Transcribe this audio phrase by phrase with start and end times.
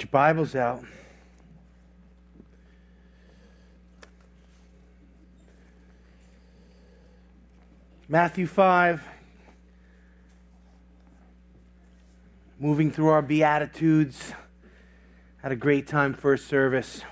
[0.00, 0.82] Get your Bibles out.
[8.08, 9.02] Matthew 5.
[12.58, 14.32] Moving through our Beatitudes.
[15.42, 17.02] Had a great time first service.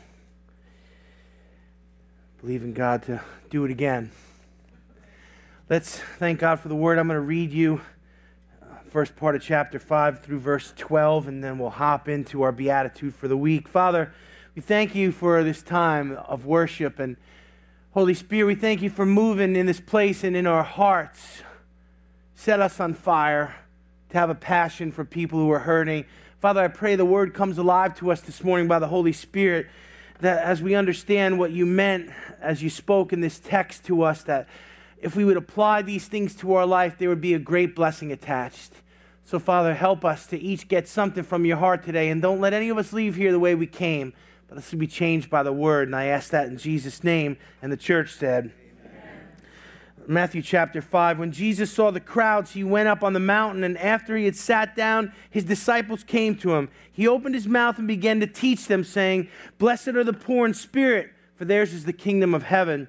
[2.41, 3.21] Believe in God to
[3.51, 4.13] do it again.
[5.69, 6.99] Let's thank God for the word.
[6.99, 7.83] I'm going to read you
[8.89, 13.15] first part of chapter 5 through verse 12, and then we'll hop into our beatitude
[13.15, 13.69] for the week.
[13.69, 14.13] Father,
[14.55, 16.99] we thank you for this time of worship.
[16.99, 17.19] And
[17.93, 21.43] Holy Spirit, we thank you for moving in this place and in our hearts.
[22.35, 23.57] Set us on fire
[24.09, 26.07] to have a passion for people who are hurting.
[26.41, 29.67] Father, I pray the word comes alive to us this morning by the Holy Spirit,
[30.21, 34.23] that as we understand what you meant as you spoke in this text to us,
[34.23, 34.49] that
[35.01, 38.13] if we would apply these things to our life, there would be a great blessing
[38.13, 38.73] attached.
[39.25, 42.53] So, Father, help us to each get something from your heart today, and don't let
[42.53, 44.13] any of us leave here the way we came,
[44.49, 45.89] but let's be changed by the word.
[45.89, 47.37] And I ask that in Jesus' name.
[47.61, 48.53] And the church said,
[50.07, 51.19] Matthew chapter 5.
[51.19, 54.37] When Jesus saw the crowds, he went up on the mountain, and after he had
[54.37, 56.71] sat down, his disciples came to him.
[56.91, 59.29] He opened his mouth and began to teach them, saying,
[59.59, 62.89] Blessed are the poor in spirit, for theirs is the kingdom of heaven.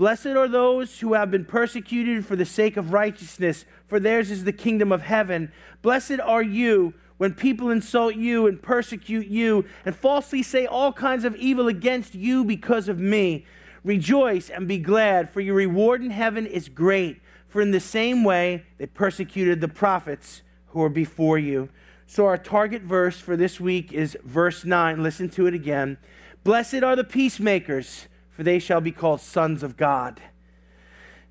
[0.00, 4.44] Blessed are those who have been persecuted for the sake of righteousness, for theirs is
[4.44, 5.52] the kingdom of heaven.
[5.82, 11.26] Blessed are you when people insult you and persecute you and falsely say all kinds
[11.26, 13.44] of evil against you because of me.
[13.84, 17.20] Rejoice and be glad, for your reward in heaven is great.
[17.46, 21.68] For in the same way they persecuted the prophets who were before you.
[22.06, 25.02] So, our target verse for this week is verse 9.
[25.02, 25.98] Listen to it again.
[26.42, 28.06] Blessed are the peacemakers
[28.40, 30.18] for they shall be called sons of God.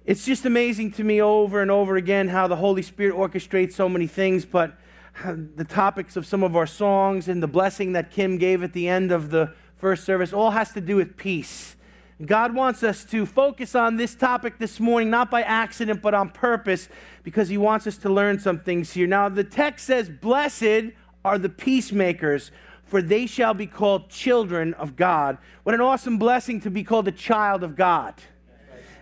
[0.06, 3.90] It's just amazing to me over and over again how the Holy Spirit orchestrates so
[3.90, 4.78] many things, but
[5.24, 8.88] the topics of some of our songs and the blessing that Kim gave at the
[8.88, 11.76] end of the first service all has to do with peace.
[12.24, 16.30] God wants us to focus on this topic this morning, not by accident, but on
[16.30, 16.90] purpose,
[17.24, 19.08] because He wants us to learn some things here.
[19.08, 20.94] Now, the text says, Blessed
[21.26, 22.52] are the peacemakers,
[22.90, 25.38] for they shall be called children of God.
[25.64, 28.16] What an awesome blessing to be called a child of God.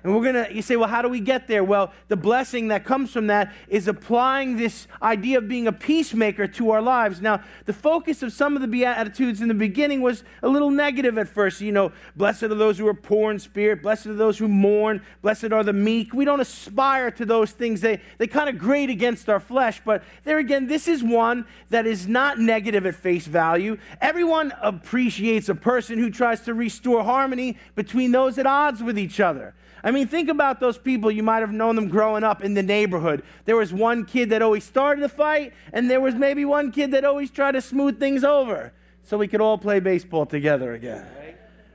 [0.07, 1.65] And we're going to, you say, well, how do we get there?
[1.65, 6.47] Well, the blessing that comes from that is applying this idea of being a peacemaker
[6.47, 7.19] to our lives.
[7.19, 11.17] Now, the focus of some of the Beatitudes in the beginning was a little negative
[11.17, 11.59] at first.
[11.59, 15.01] You know, blessed are those who are poor in spirit, blessed are those who mourn,
[15.21, 16.13] blessed are the meek.
[16.13, 17.81] We don't aspire to those things.
[17.81, 19.81] They, they kind of grate against our flesh.
[19.83, 23.77] But there again, this is one that is not negative at face value.
[23.99, 29.19] Everyone appreciates a person who tries to restore harmony between those at odds with each
[29.19, 29.53] other.
[29.87, 31.09] I mean, think about those people.
[31.09, 33.23] You might have known them growing up in the neighborhood.
[33.45, 36.91] There was one kid that always started a fight, and there was maybe one kid
[36.91, 41.05] that always tried to smooth things over so we could all play baseball together again.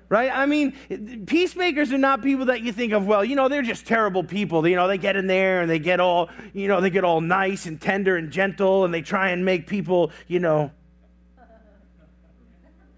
[0.09, 0.31] Right?
[0.31, 3.87] I mean, peacemakers are not people that you think of, well, you know, they're just
[3.87, 4.69] terrible people.
[4.69, 7.23] You know, they get in there and they get all, you know, they get all
[7.23, 10.71] nice and tender and gentle and they try and make people, you know.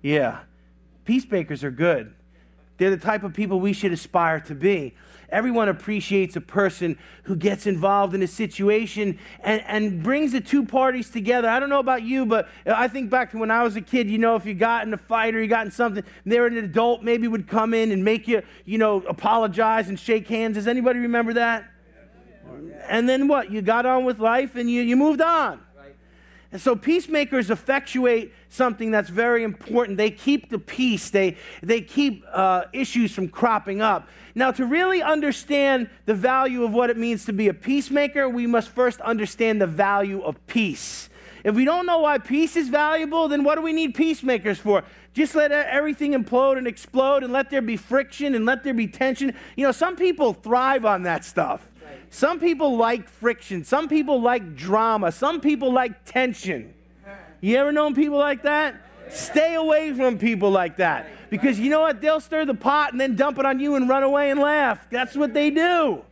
[0.02, 0.40] Yeah.
[1.04, 2.12] Peacemakers are good.
[2.78, 4.94] They're the type of people we should aspire to be.
[5.34, 10.64] Everyone appreciates a person who gets involved in a situation and, and brings the two
[10.64, 11.48] parties together.
[11.48, 14.08] I don't know about you, but I think back to when I was a kid,
[14.08, 16.56] you know, if you got in a fight or you got in something, there an
[16.56, 20.54] adult maybe would come in and make you, you know, apologize and shake hands.
[20.54, 21.68] Does anybody remember that?
[22.88, 23.50] And then what?
[23.50, 25.60] You got on with life and you, you moved on.
[26.54, 29.96] And so peacemakers effectuate something that's very important.
[29.96, 34.08] They keep the peace, they, they keep uh, issues from cropping up.
[34.34, 38.46] Now, to really understand the value of what it means to be a peacemaker, we
[38.46, 41.08] must first understand the value of peace.
[41.44, 44.82] If we don't know why peace is valuable, then what do we need peacemakers for?
[45.12, 48.88] Just let everything implode and explode and let there be friction and let there be
[48.88, 49.36] tension.
[49.54, 51.70] You know, some people thrive on that stuff.
[52.10, 53.64] Some people like friction.
[53.64, 55.12] Some people like drama.
[55.12, 56.72] Some people like tension.
[57.04, 57.14] Uh-huh.
[57.40, 58.76] You ever known people like that?
[59.10, 61.06] Stay away from people like that.
[61.30, 62.00] Because you know what?
[62.00, 64.86] They'll stir the pot and then dump it on you and run away and laugh.
[64.90, 66.04] That's what they do.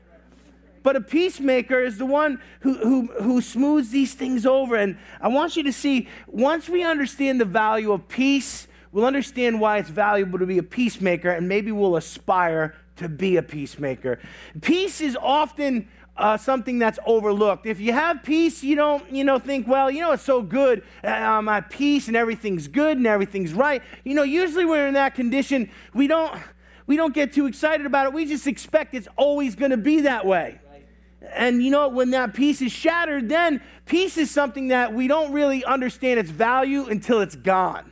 [0.82, 4.76] But a peacemaker is the one who, who, who smooths these things over.
[4.76, 9.60] And I want you to see once we understand the value of peace, we'll understand
[9.60, 14.18] why it's valuable to be a peacemaker, and maybe we'll aspire to be a peacemaker.
[14.60, 17.66] Peace is often uh, something that's overlooked.
[17.66, 20.82] If you have peace, you don't, you know, think, well, you know, it's so good.
[21.02, 23.82] Uh, I'm at peace and everything's good and everything's right.
[24.04, 26.32] You know, usually we're in that condition, we don't,
[26.86, 28.12] we don't get too excited about it.
[28.12, 30.60] We just expect it's always going to be that way.
[31.34, 35.32] And you know, when that peace is shattered, then peace is something that we don't
[35.32, 37.91] really understand its value until it's gone.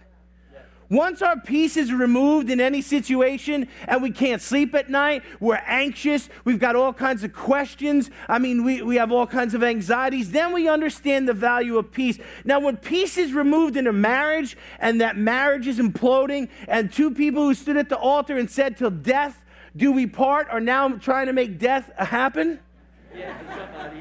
[0.90, 5.62] Once our peace is removed in any situation and we can't sleep at night, we're
[5.64, 9.62] anxious, we've got all kinds of questions, I mean, we, we have all kinds of
[9.62, 12.18] anxieties, then we understand the value of peace.
[12.44, 17.12] Now, when peace is removed in a marriage and that marriage is imploding, and two
[17.12, 19.44] people who stood at the altar and said, Till death
[19.76, 22.58] do we part, are now trying to make death happen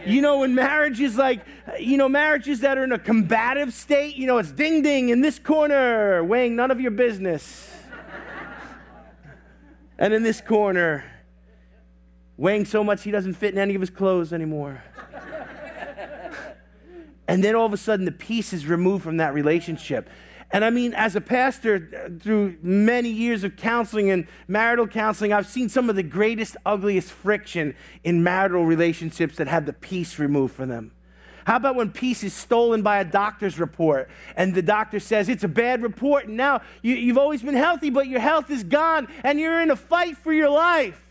[0.05, 1.45] you know, when marriage is like,
[1.79, 5.21] you know, marriages that are in a combative state, you know, it's ding ding in
[5.21, 7.71] this corner, weighing none of your business.
[9.97, 11.03] and in this corner,
[12.37, 14.83] weighing so much he doesn't fit in any of his clothes anymore.
[17.27, 20.09] and then all of a sudden, the peace is removed from that relationship.
[20.51, 25.31] And I mean, as a pastor, uh, through many years of counseling and marital counseling,
[25.31, 30.17] I've seen some of the greatest, ugliest friction in marital relationships that have the peace
[30.17, 30.91] removed from them.
[31.45, 35.43] How about when peace is stolen by a doctor's report and the doctor says it's
[35.43, 39.07] a bad report and now you, have always been healthy, but your health is gone
[39.23, 41.08] and you're in a fight for your life?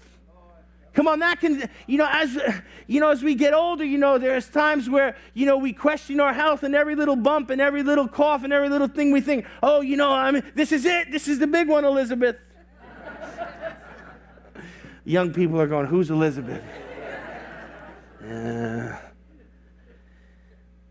[0.99, 2.37] Come on, that can, you know, as,
[2.89, 6.19] you know, as we get older, you know, there's times where, you know, we question
[6.19, 9.21] our health and every little bump and every little cough and every little thing we
[9.21, 11.13] think, oh, you know, I mean, this is it.
[11.13, 12.41] This is the big one, Elizabeth.
[15.05, 16.65] Young people are going, who's Elizabeth?
[18.21, 18.97] Uh,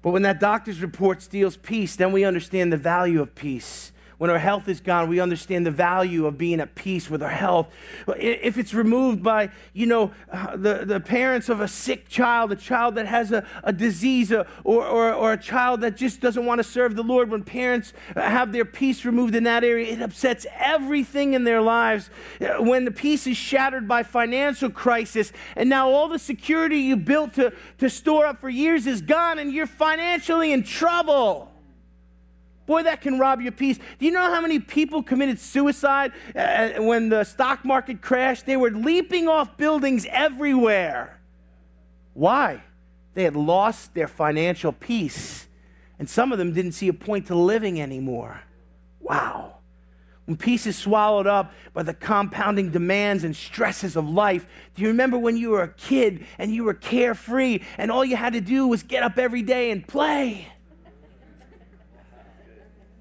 [0.01, 3.91] but when that doctor's report steals peace, then we understand the value of peace.
[4.17, 7.29] When our health is gone, we understand the value of being at peace with our
[7.29, 7.71] health.
[8.17, 12.55] If it's removed by, you know, uh, the, the parents of a sick child, a
[12.55, 16.57] child that has a, a disease, or, or, or a child that just doesn't want
[16.57, 20.47] to serve the Lord, when parents have their peace removed in that area, it upsets
[20.57, 22.09] everything in their lives.
[22.41, 26.95] Uh, when the peace is shattered by financial crisis, and now all the security you
[26.95, 31.51] built to, to store up for years is gone, and you're financially in trouble.
[32.67, 33.79] Boy, that can rob your peace.
[33.97, 38.45] Do you know how many people committed suicide uh, when the stock market crashed?
[38.45, 41.19] They were leaping off buildings everywhere.
[42.13, 42.61] Why?
[43.13, 45.47] They had lost their financial peace,
[45.97, 48.41] and some of them didn't see a point to living anymore.
[48.99, 49.59] Wow.
[50.25, 54.89] When peace is swallowed up by the compounding demands and stresses of life, do you
[54.89, 58.41] remember when you were a kid and you were carefree and all you had to
[58.41, 60.49] do was get up every day and play?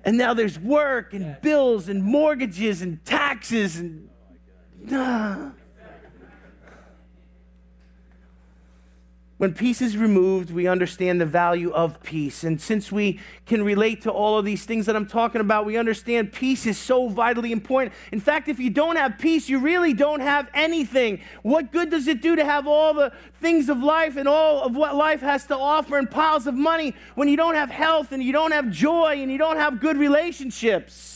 [0.06, 4.08] And now there's work and bills and mortgages and taxes and.
[4.90, 5.50] Uh,
[9.38, 12.42] When peace is removed, we understand the value of peace.
[12.42, 15.76] And since we can relate to all of these things that I'm talking about, we
[15.76, 17.94] understand peace is so vitally important.
[18.12, 21.20] In fact, if you don't have peace, you really don't have anything.
[21.42, 24.74] What good does it do to have all the things of life and all of
[24.74, 28.22] what life has to offer and piles of money when you don't have health and
[28.22, 31.15] you don't have joy and you don't have good relationships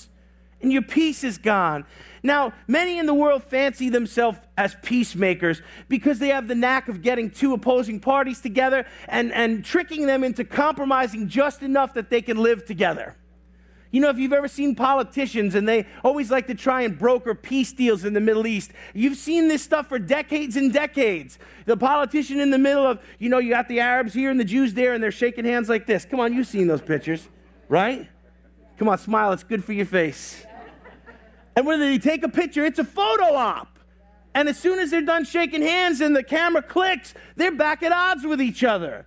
[0.63, 1.85] and your peace is gone?
[2.23, 7.03] Now, many in the world fancy themselves as peacemakers because they have the knack of
[7.03, 12.21] getting two opposing parties together and, and tricking them into compromising just enough that they
[12.21, 13.17] can live together.
[13.91, 17.35] You know, if you've ever seen politicians and they always like to try and broker
[17.35, 21.39] peace deals in the Middle East, you've seen this stuff for decades and decades.
[21.65, 24.45] The politician in the middle of, you know, you got the Arabs here and the
[24.45, 26.05] Jews there and they're shaking hands like this.
[26.05, 27.29] Come on, you've seen those pictures,
[27.69, 28.09] right?
[28.79, 30.47] Come on, smile, it's good for your face.
[31.61, 33.79] And when they take a picture, it's a photo op.
[34.35, 37.93] And as soon as they're done shaking hands and the camera clicks, they're back at
[37.93, 39.05] odds with each other.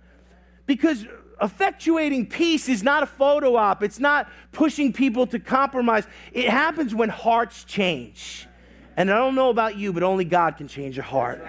[0.64, 1.04] Because
[1.42, 6.06] effectuating peace is not a photo op, it's not pushing people to compromise.
[6.32, 8.46] It happens when hearts change.
[8.96, 11.44] And I don't know about you, but only God can change a heart.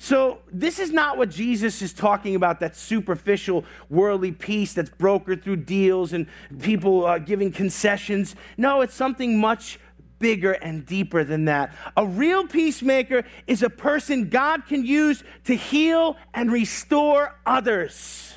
[0.00, 5.42] So, this is not what Jesus is talking about that superficial worldly peace that's brokered
[5.42, 6.28] through deals and
[6.62, 8.36] people uh, giving concessions.
[8.56, 9.80] No, it's something much
[10.18, 11.74] bigger and deeper than that.
[11.96, 18.34] A real peacemaker is a person God can use to heal and restore others.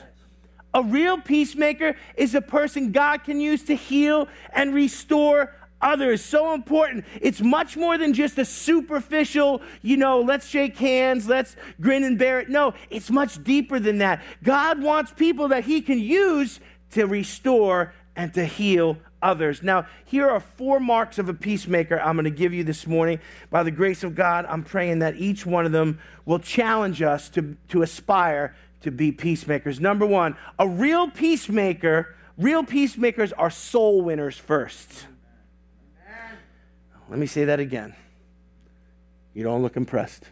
[0.74, 6.24] A real peacemaker is a person God can use to heal and restore others.
[6.24, 7.06] So important.
[7.20, 12.18] It's much more than just a superficial, you know, let's shake hands, let's grin and
[12.18, 12.50] bear it.
[12.50, 14.24] No, it's much deeper than that.
[14.44, 16.60] God wants people that He can use
[16.92, 19.62] to restore and to heal others.
[19.62, 23.20] Now, here are four marks of a peacemaker I'm going to give you this morning.
[23.50, 27.30] By the grace of God, I'm praying that each one of them will challenge us
[27.30, 29.80] to, to aspire to be peacemakers.
[29.80, 35.06] Number one, a real peacemaker, real peacemakers are soul winners first.
[37.10, 37.94] Let me say that again.
[39.34, 40.24] You don't look impressed.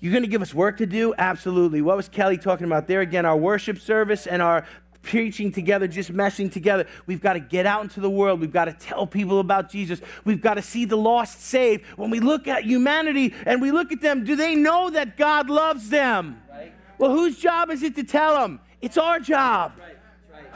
[0.00, 1.12] You're going to give us work to do?
[1.18, 1.82] Absolutely.
[1.82, 3.00] What was Kelly talking about there?
[3.00, 4.64] Again, our worship service and our
[5.02, 6.86] preaching together, just meshing together.
[7.06, 8.40] We've got to get out into the world.
[8.40, 10.00] We've got to tell people about Jesus.
[10.24, 11.84] We've got to see the lost saved.
[11.96, 15.48] When we look at humanity and we look at them, do they know that God
[15.48, 16.42] loves them?
[16.50, 16.72] Right.
[16.98, 18.60] Well, whose job is it to tell them?
[18.80, 19.72] It's our job.
[19.78, 19.94] Right.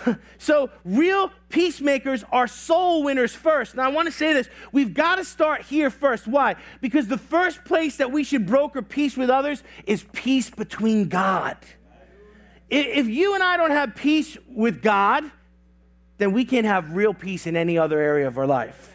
[0.38, 3.76] So, real peacemakers are soul winners first.
[3.76, 4.48] Now, I want to say this.
[4.72, 6.26] We've got to start here first.
[6.26, 6.56] Why?
[6.80, 11.56] Because the first place that we should broker peace with others is peace between God.
[12.74, 15.24] If you and I don't have peace with God,
[16.16, 18.88] then we can't have real peace in any other area of our life.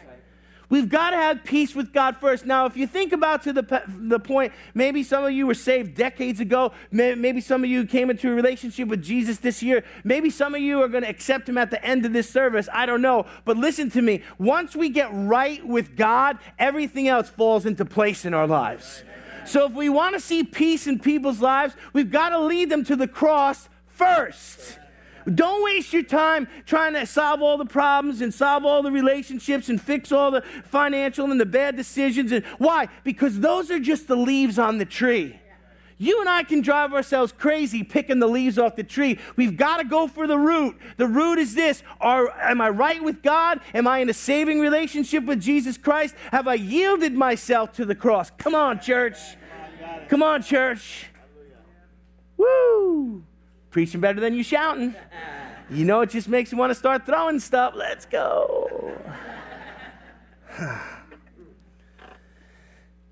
[0.68, 2.44] We've got to have peace with God first.
[2.44, 5.94] Now, if you think about to the, the point, maybe some of you were saved
[5.94, 6.72] decades ago.
[6.90, 9.84] Maybe some of you came into a relationship with Jesus this year.
[10.02, 12.68] Maybe some of you are going to accept him at the end of this service.
[12.72, 13.26] I don't know.
[13.44, 14.22] But listen to me.
[14.38, 19.04] Once we get right with God, everything else falls into place in our lives.
[19.48, 22.84] So if we want to see peace in people's lives, we've got to lead them
[22.84, 24.78] to the cross first.
[25.34, 29.68] Don't waste your time trying to solve all the problems and solve all the relationships
[29.68, 32.30] and fix all the financial and the bad decisions.
[32.32, 32.88] And why?
[33.04, 35.38] Because those are just the leaves on the tree.
[35.98, 39.18] You and I can drive ourselves crazy picking the leaves off the tree.
[39.34, 40.76] We've got to go for the root.
[40.96, 43.60] The root is this Are, Am I right with God?
[43.74, 46.14] Am I in a saving relationship with Jesus Christ?
[46.30, 48.30] Have I yielded myself to the cross?
[48.30, 49.18] Come on, church.
[50.08, 51.06] Come on, church.
[52.36, 53.24] Woo!
[53.70, 54.94] Preaching better than you shouting.
[55.68, 57.74] You know, it just makes you want to start throwing stuff.
[57.76, 58.96] Let's go.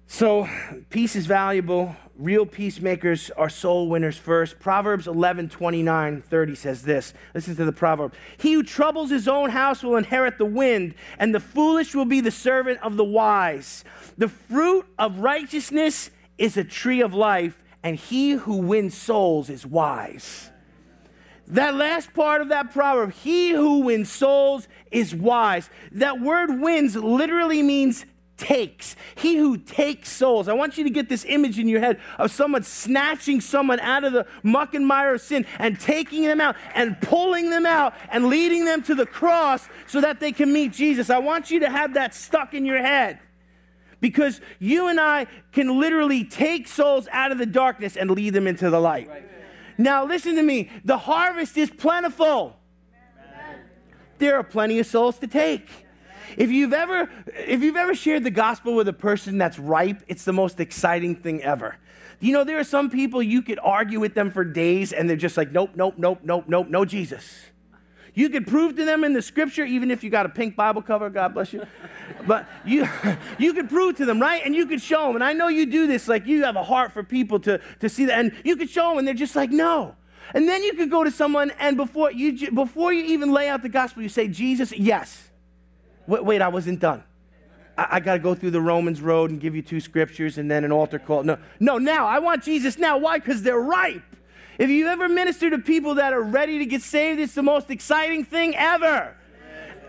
[0.06, 0.48] so,
[0.88, 1.94] peace is valuable.
[2.18, 4.58] Real peacemakers are soul winners first.
[4.58, 7.12] Proverbs 11, 29, 30 says this.
[7.34, 8.14] Listen to the proverb.
[8.38, 12.22] He who troubles his own house will inherit the wind, and the foolish will be
[12.22, 13.84] the servant of the wise.
[14.16, 19.66] The fruit of righteousness is a tree of life, and he who wins souls is
[19.66, 20.50] wise.
[21.48, 25.68] That last part of that proverb, he who wins souls is wise.
[25.92, 28.06] That word wins literally means
[28.36, 28.96] takes.
[29.16, 30.48] He who takes souls.
[30.48, 34.04] I want you to get this image in your head of someone snatching someone out
[34.04, 37.94] of the muck and mire of sin and taking them out and pulling them out
[38.10, 41.10] and leading them to the cross so that they can meet Jesus.
[41.10, 43.20] I want you to have that stuck in your head.
[43.98, 48.46] Because you and I can literally take souls out of the darkness and lead them
[48.46, 49.08] into the light.
[49.08, 49.24] Right.
[49.78, 50.70] Now, listen to me.
[50.84, 52.56] The harvest is plentiful.
[52.92, 53.60] Amen.
[54.18, 55.85] There are plenty of souls to take.
[56.36, 60.24] If you've ever if you've ever shared the gospel with a person that's ripe, it's
[60.24, 61.76] the most exciting thing ever.
[62.20, 65.16] You know, there are some people you could argue with them for days and they're
[65.16, 67.46] just like, nope, nope, nope, nope, nope, no Jesus.
[68.16, 70.80] You could prove to them in the scripture, even if you got a pink Bible
[70.80, 71.66] cover, God bless you.
[72.26, 72.88] But you,
[73.38, 74.40] you could prove to them, right?
[74.42, 75.16] And you could show them.
[75.16, 77.90] And I know you do this, like you have a heart for people to, to
[77.90, 78.18] see that.
[78.18, 79.96] And you could show them, and they're just like, no.
[80.32, 83.62] And then you could go to someone, and before you, before you even lay out
[83.62, 85.30] the gospel, you say, Jesus, yes.
[86.06, 87.02] Wait, wait I wasn't done.
[87.76, 90.50] I, I got to go through the Romans road and give you two scriptures and
[90.50, 91.22] then an altar call.
[91.22, 92.06] No, no, now.
[92.06, 92.98] I want Jesus now.
[92.98, 93.18] Why?
[93.18, 94.02] Because they're ripe.
[94.58, 97.70] If you ever minister to people that are ready to get saved, it's the most
[97.70, 99.14] exciting thing ever.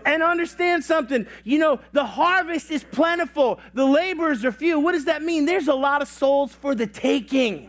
[0.04, 4.78] And understand something, you know, the harvest is plentiful, the laborers are few.
[4.78, 5.44] What does that mean?
[5.44, 7.68] There's a lot of souls for the taking.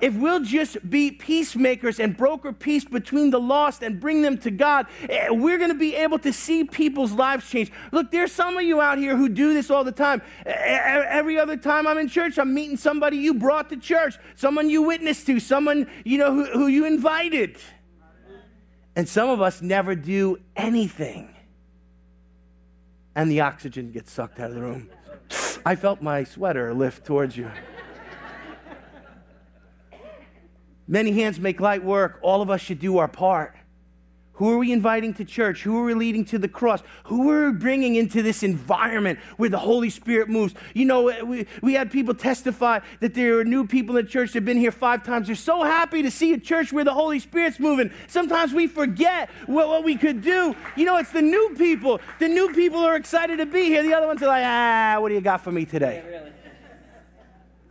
[0.00, 4.50] If we'll just be peacemakers and broker peace between the lost and bring them to
[4.50, 7.70] God, eh, we're going to be able to see people's lives change.
[7.92, 10.22] Look, there's some of you out here who do this all the time.
[10.44, 13.76] Eh, eh, eh, every other time I'm in church, I'm meeting somebody you brought to
[13.76, 17.56] church, someone you witnessed to, someone you know who, who you invited.
[18.94, 21.34] And some of us never do anything.
[23.14, 24.90] And the oxygen gets sucked out of the room.
[25.64, 27.50] I felt my sweater lift towards you.
[30.88, 32.18] Many hands make light work.
[32.22, 33.56] All of us should do our part.
[34.36, 35.62] Who are we inviting to church?
[35.62, 36.82] Who are we leading to the cross?
[37.04, 40.52] Who are we bringing into this environment where the Holy Spirit moves?
[40.74, 44.32] You know, we, we had people testify that there are new people in the church
[44.32, 45.28] that have been here five times.
[45.28, 47.90] They're so happy to see a church where the Holy Spirit's moving.
[48.08, 50.54] Sometimes we forget what, what we could do.
[50.76, 51.98] You know, it's the new people.
[52.18, 53.82] The new people are excited to be here.
[53.82, 56.02] The other ones are like, ah, what do you got for me today?
[56.04, 56.32] Yeah, really.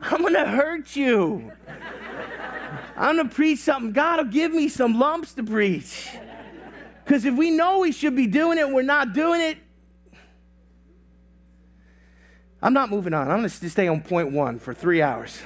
[0.02, 1.52] I'm going to hurt you.
[2.98, 3.92] I'm going to preach something.
[3.92, 6.10] God will give me some lumps to preach.
[7.04, 9.58] Because if we know we should be doing it, we're not doing it.
[12.62, 13.30] I'm not moving on.
[13.30, 15.42] I'm going to stay on point one for three hours.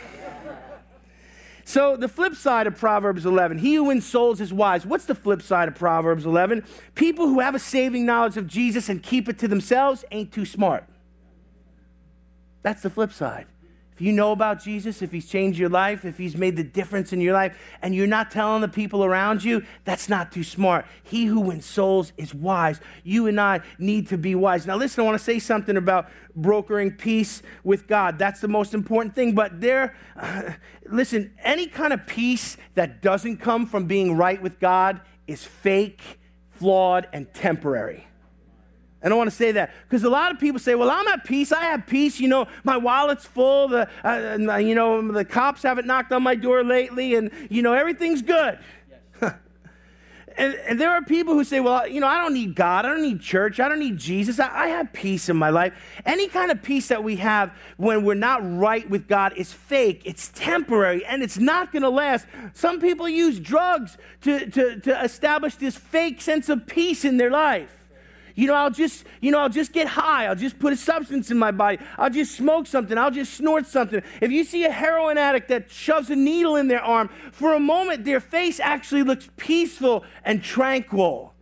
[1.65, 4.88] So, the flip side of Proverbs 11, he who wins souls is wise.
[4.88, 6.63] What's the flip side of Proverbs 11?
[6.96, 10.46] People who have a saving knowledge of Jesus and keep it to themselves ain't too
[10.46, 10.86] smart.
[12.63, 13.46] That's the flip side.
[14.00, 17.22] You know about Jesus, if he's changed your life, if he's made the difference in
[17.22, 20.86] your life, and you're not telling the people around you, that's not too smart.
[21.03, 22.79] He who wins souls is wise.
[23.03, 24.65] You and I need to be wise.
[24.65, 28.18] Now, listen, I want to say something about brokering peace with God.
[28.18, 29.34] That's the most important thing.
[29.34, 30.53] But there, uh,
[30.86, 36.01] listen, any kind of peace that doesn't come from being right with God is fake,
[36.50, 38.08] flawed, and temporary.
[39.01, 41.24] And I want to say that because a lot of people say, "Well, I'm at
[41.24, 41.51] peace.
[41.51, 42.20] I have peace.
[42.20, 43.70] You know, my wallet's full.
[43.70, 47.74] The uh, you know the cops haven't knocked on my door lately, and you know
[47.74, 48.60] everything's good."
[49.22, 49.34] Yes.
[50.38, 52.86] and, and, there are people who say, "Well, you know, I don't need God.
[52.86, 53.62] I don't need church.
[53.62, 54.38] I don't need Jesus.
[54.38, 55.74] I, I have peace in my life."
[56.06, 60.01] Any kind of peace that we have when we're not right with God is fake.
[60.03, 62.27] It's temporary, and it's not going to last.
[62.51, 67.32] Some people use drugs to, to to establish this fake sense of peace in their
[67.32, 67.78] life.
[68.39, 70.27] You know, I'll just, you know, I'll just get high.
[70.27, 71.77] I'll just put a substance in my body.
[71.98, 72.98] I'll just smoke something.
[72.98, 74.01] I'll just snort something.
[74.22, 77.60] If you see a heroin addict that shoves a needle in their arm, for a
[77.60, 81.34] moment, their face actually looks peaceful and tranquil.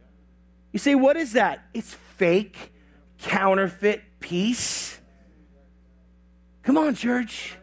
[0.71, 1.65] You say, what is that?
[1.71, 2.73] It's fake,
[3.19, 4.99] counterfeit peace.
[6.63, 7.57] Come on, church.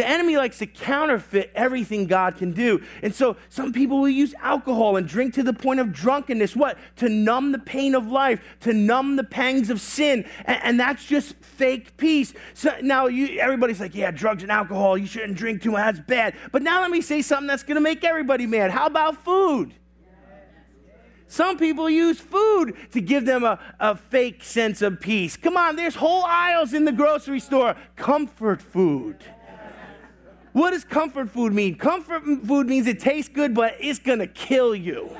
[0.00, 2.82] The enemy likes to counterfeit everything God can do.
[3.02, 6.56] And so some people will use alcohol and drink to the point of drunkenness.
[6.56, 6.78] What?
[6.96, 10.24] To numb the pain of life, to numb the pangs of sin.
[10.46, 12.32] And, and that's just fake peace.
[12.54, 16.00] So now you, everybody's like, yeah, drugs and alcohol, you shouldn't drink too much, that's
[16.08, 16.34] bad.
[16.50, 18.70] But now let me say something that's going to make everybody mad.
[18.70, 19.74] How about food?
[21.26, 25.36] Some people use food to give them a, a fake sense of peace.
[25.36, 27.76] Come on, there's whole aisles in the grocery store.
[27.96, 29.22] Comfort food.
[30.52, 31.76] What does comfort food mean?
[31.76, 35.16] Comfort food means it tastes good, but it's gonna kill you,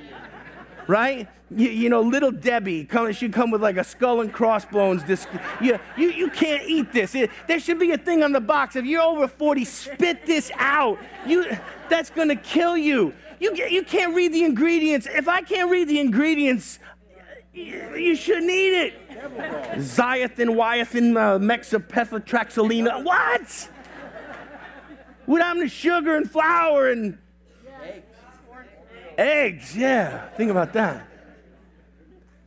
[0.86, 1.28] right?
[1.54, 5.04] You, you know, little Debbie come, should come with like a skull and crossbones.
[5.04, 5.26] This,
[5.60, 7.14] you, you, you can't eat this.
[7.14, 8.76] It, there should be a thing on the box.
[8.76, 10.98] If you're over 40, spit this out.
[11.26, 11.56] You,
[11.88, 13.12] that's gonna kill you.
[13.40, 15.08] You, you can't read the ingredients.
[15.10, 16.78] If I can't read the ingredients,
[17.52, 19.10] you, you shouldn't eat it.
[19.78, 23.02] Zyathin, wyathin, uh, mexapethotraxolina.
[23.02, 23.70] What?
[25.30, 27.16] Without the sugar and flour and
[27.84, 28.04] eggs.
[29.16, 29.76] eggs.
[29.76, 31.06] Yeah, think about that.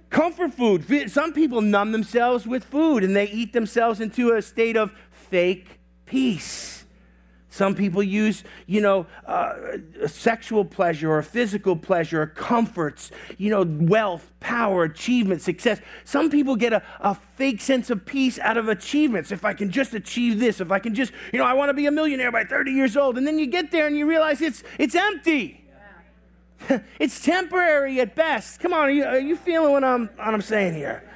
[0.09, 1.09] Comfort food.
[1.09, 5.79] Some people numb themselves with food and they eat themselves into a state of fake
[6.05, 6.72] peace.
[7.53, 9.53] Some people use, you know, uh,
[10.07, 15.79] sexual pleasure or physical pleasure or comforts, you know, wealth, power, achievement, success.
[16.03, 19.31] Some people get a, a fake sense of peace out of achievements.
[19.31, 21.75] If I can just achieve this, if I can just, you know, I want to
[21.75, 23.19] be a millionaire by 30 years old.
[23.19, 25.63] And then you get there and you realize it's, it's empty.
[26.67, 26.79] Yeah.
[26.99, 28.61] it's temporary at best.
[28.61, 31.07] Come on, are you, are you feeling what I'm, what I'm saying here?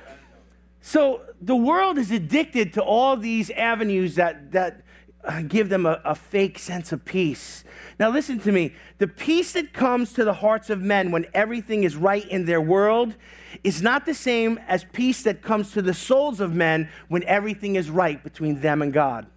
[0.82, 4.84] So the world is addicted to all these avenues that, that
[5.24, 7.66] Uh, give them a, a, fake sense of peace.
[8.00, 8.74] Now, listen to me.
[9.00, 12.62] The peace that comes to the hearts of men when everything is right in their
[12.62, 13.16] world
[13.64, 17.76] is not the same as peace that comes to the souls of men when everything
[17.76, 19.28] is right between them and God.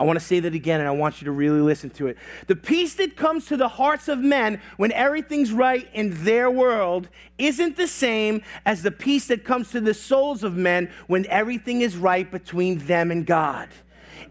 [0.00, 2.16] I want to say that again, and I want you to really listen to it.
[2.46, 7.08] The peace that comes to the hearts of men when everything's right in their world
[7.36, 11.80] isn't the same as the peace that comes to the souls of men when everything
[11.80, 13.68] is right between them and God.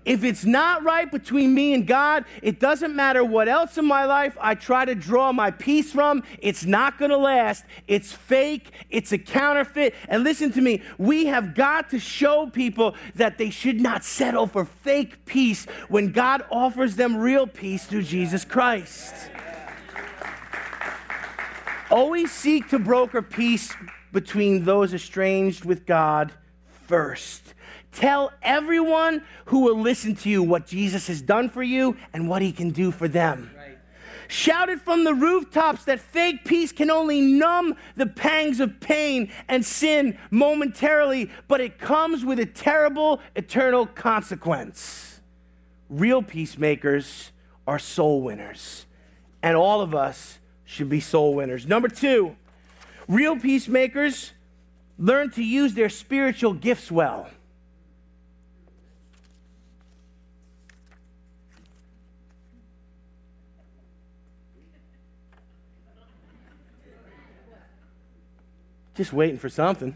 [0.07, 4.05] If it's not right between me and God, it doesn't matter what else in my
[4.05, 7.65] life I try to draw my peace from, it's not going to last.
[7.89, 9.93] It's fake, it's a counterfeit.
[10.07, 14.47] And listen to me, we have got to show people that they should not settle
[14.47, 19.13] for fake peace when God offers them real peace through Jesus Christ.
[21.91, 23.73] Always seek to broker peace
[24.13, 26.31] between those estranged with God
[26.87, 27.53] first.
[27.97, 32.43] Tell everyone who will listen to you what Jesus has done for you and what
[32.43, 33.49] he can do for them.
[34.27, 39.31] Shout it from the rooftops that fake peace can only numb the pangs of pain
[39.47, 45.19] and sin momentarily, but it comes with a terrible eternal consequence.
[45.89, 47.31] Real peacemakers
[47.65, 48.85] are soul winners,
[49.41, 51.65] and all of us should be soul winners.
[51.65, 52.35] Number two,
[53.07, 54.33] real peacemakers
[54.99, 57.31] learn to use their spiritual gifts well.
[68.97, 69.95] Just waiting for something.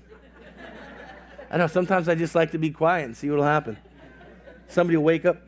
[1.50, 3.78] I know sometimes I just like to be quiet and see what'll happen.
[4.68, 5.42] Somebody will wake up.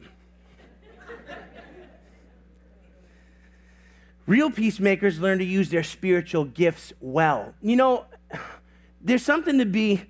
[4.26, 7.54] Real peacemakers learn to use their spiritual gifts well.
[7.62, 8.06] You know,
[9.02, 10.06] there's something to be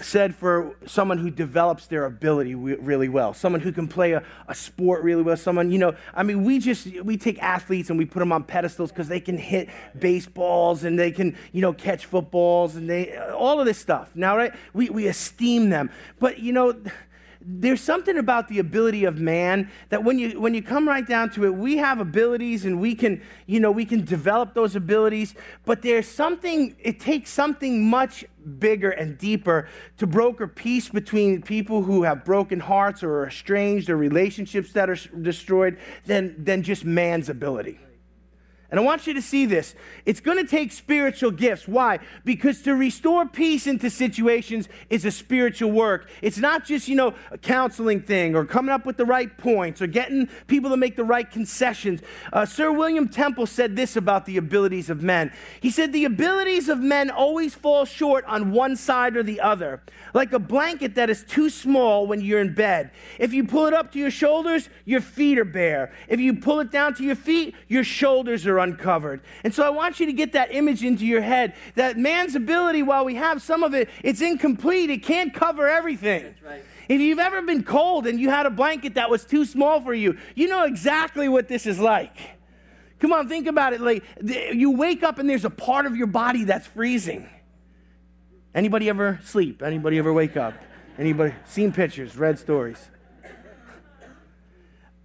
[0.00, 4.54] said for someone who develops their ability really well, someone who can play a, a,
[4.54, 8.04] sport really well, someone, you know, I mean, we just, we take athletes and we
[8.04, 12.06] put them on pedestals because they can hit baseballs and they can, you know, catch
[12.06, 14.10] footballs and they, all of this stuff.
[14.14, 15.90] Now, right, we, we esteem them.
[16.18, 16.74] But, you know,
[17.42, 21.30] there's something about the ability of man that when you when you come right down
[21.30, 25.34] to it we have abilities and we can you know we can develop those abilities
[25.64, 28.24] but there's something it takes something much
[28.58, 33.88] bigger and deeper to broker peace between people who have broken hearts or are estranged
[33.88, 37.78] or relationships that are destroyed than than just man's ability
[38.70, 39.74] and I want you to see this.
[40.06, 41.66] It's going to take spiritual gifts.
[41.66, 41.98] Why?
[42.24, 46.08] Because to restore peace into situations is a spiritual work.
[46.22, 49.82] It's not just, you know, a counseling thing or coming up with the right points
[49.82, 52.00] or getting people to make the right concessions.
[52.32, 55.32] Uh, Sir William Temple said this about the abilities of men.
[55.60, 59.82] He said, The abilities of men always fall short on one side or the other,
[60.14, 62.92] like a blanket that is too small when you're in bed.
[63.18, 65.92] If you pull it up to your shoulders, your feet are bare.
[66.08, 69.20] If you pull it down to your feet, your shoulders are uncovered.
[69.42, 72.82] And so I want you to get that image into your head that man's ability,
[72.82, 74.90] while we have some of it, it's incomplete.
[74.90, 76.34] It can't cover everything.
[76.44, 76.64] Right.
[76.88, 79.94] If you've ever been cold and you had a blanket that was too small for
[79.94, 82.16] you, you know exactly what this is like.
[82.98, 83.80] Come on, think about it.
[83.80, 87.28] Like you wake up and there's a part of your body that's freezing.
[88.54, 89.62] Anybody ever sleep?
[89.62, 90.54] Anybody ever wake up?
[90.98, 92.90] Anybody seen pictures, read stories?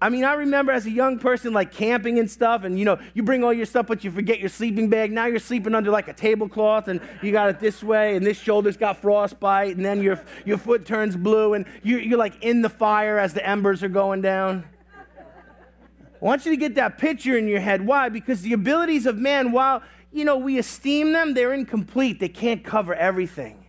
[0.05, 2.99] I mean, I remember as a young person, like camping and stuff, and you know,
[3.15, 5.11] you bring all your stuff, but you forget your sleeping bag.
[5.11, 8.37] Now you're sleeping under like a tablecloth, and you got it this way, and this
[8.37, 12.61] shoulder's got frostbite, and then your, your foot turns blue, and you're, you're like in
[12.61, 14.65] the fire as the embers are going down.
[16.21, 17.83] I want you to get that picture in your head.
[17.83, 18.09] Why?
[18.09, 22.19] Because the abilities of man, while, you know, we esteem them, they're incomplete.
[22.19, 23.64] They can't cover everything.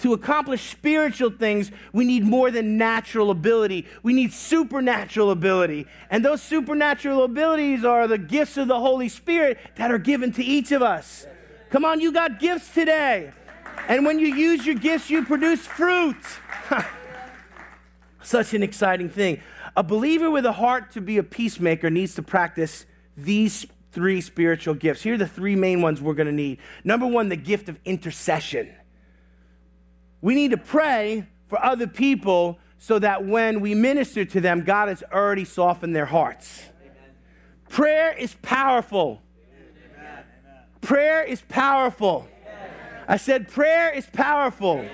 [0.00, 3.86] To accomplish spiritual things, we need more than natural ability.
[4.02, 5.86] We need supernatural ability.
[6.10, 10.44] And those supernatural abilities are the gifts of the Holy Spirit that are given to
[10.44, 11.26] each of us.
[11.68, 13.32] Come on, you got gifts today.
[13.88, 16.16] And when you use your gifts, you produce fruit.
[18.22, 19.40] Such an exciting thing.
[19.76, 22.86] A believer with a heart to be a peacemaker needs to practice
[23.16, 25.02] these three spiritual gifts.
[25.02, 26.58] Here are the three main ones we're going to need.
[26.84, 28.70] Number one, the gift of intercession.
[30.20, 34.88] We need to pray for other people so that when we minister to them, God
[34.88, 36.64] has already softened their hearts.
[36.82, 36.94] Amen.
[37.68, 39.22] Prayer is powerful.
[39.98, 40.24] Amen.
[40.80, 42.26] Prayer is powerful.
[42.46, 43.04] Amen.
[43.08, 44.84] I said, prayer is powerful.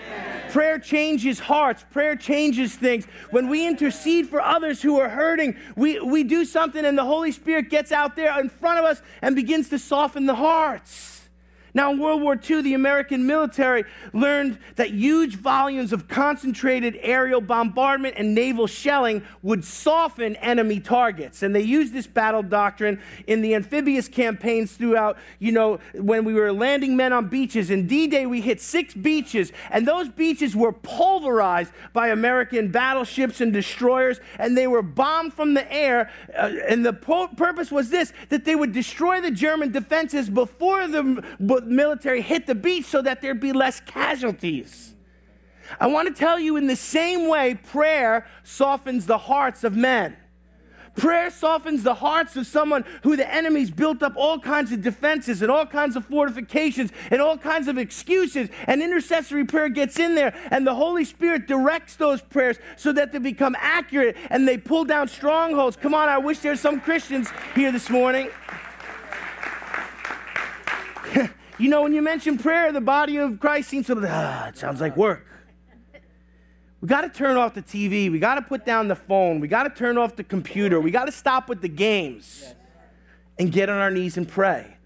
[0.51, 1.85] Prayer changes hearts.
[1.91, 3.05] Prayer changes things.
[3.31, 7.31] When we intercede for others who are hurting, we, we do something and the Holy
[7.33, 11.16] Spirit gets out there in front of us and begins to soften the hearts.
[11.77, 13.85] Now, in World War II, the American military
[14.15, 21.43] learned that huge volumes of concentrated aerial bombardment and naval shelling would soften enemy targets.
[21.43, 26.33] And they used this battle doctrine in the amphibious campaigns throughout, you know, when we
[26.33, 27.71] were landing men on beaches.
[27.71, 33.43] In D Day, we hit six beaches, and those beaches were pulverized by American battleships
[33.43, 36.11] and destroyers, and they were bombed from the air.
[36.35, 40.89] Uh, and the po- purpose was this that they would destroy the German defenses before
[40.89, 44.95] the military hit the beach so that there'd be less casualties.
[45.81, 50.17] I want to tell you in the same way, prayer softens the hearts of men.
[50.97, 55.43] Prayer softens the hearts of someone who the enemy's built up all kinds of defenses
[55.43, 58.49] and all kinds of fortifications and all kinds of excuses.
[58.67, 63.13] And intercessory prayer gets in there, and the Holy Spirit directs those prayers so that
[63.13, 65.77] they become accurate and they pull down strongholds.
[65.77, 68.31] Come on, I wish there's some Christians here this morning.
[71.59, 74.81] You know, when you mention prayer, the body of Christ seems to, ah, it sounds
[74.81, 75.27] like work.
[76.81, 78.13] We got to turn off the TV.
[78.13, 79.41] We got to put down the phone.
[79.41, 80.81] We got to turn off the computer.
[80.81, 82.55] We got to stop with the games
[83.39, 84.77] and get on our knees and pray.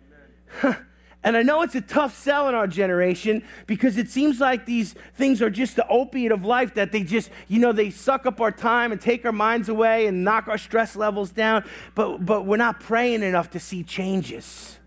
[1.24, 4.94] and I know it's a tough sell in our generation because it seems like these
[5.14, 8.40] things are just the opiate of life that they just, you know, they suck up
[8.40, 11.68] our time and take our minds away and knock our stress levels down.
[11.96, 14.80] But, but we're not praying enough to see changes.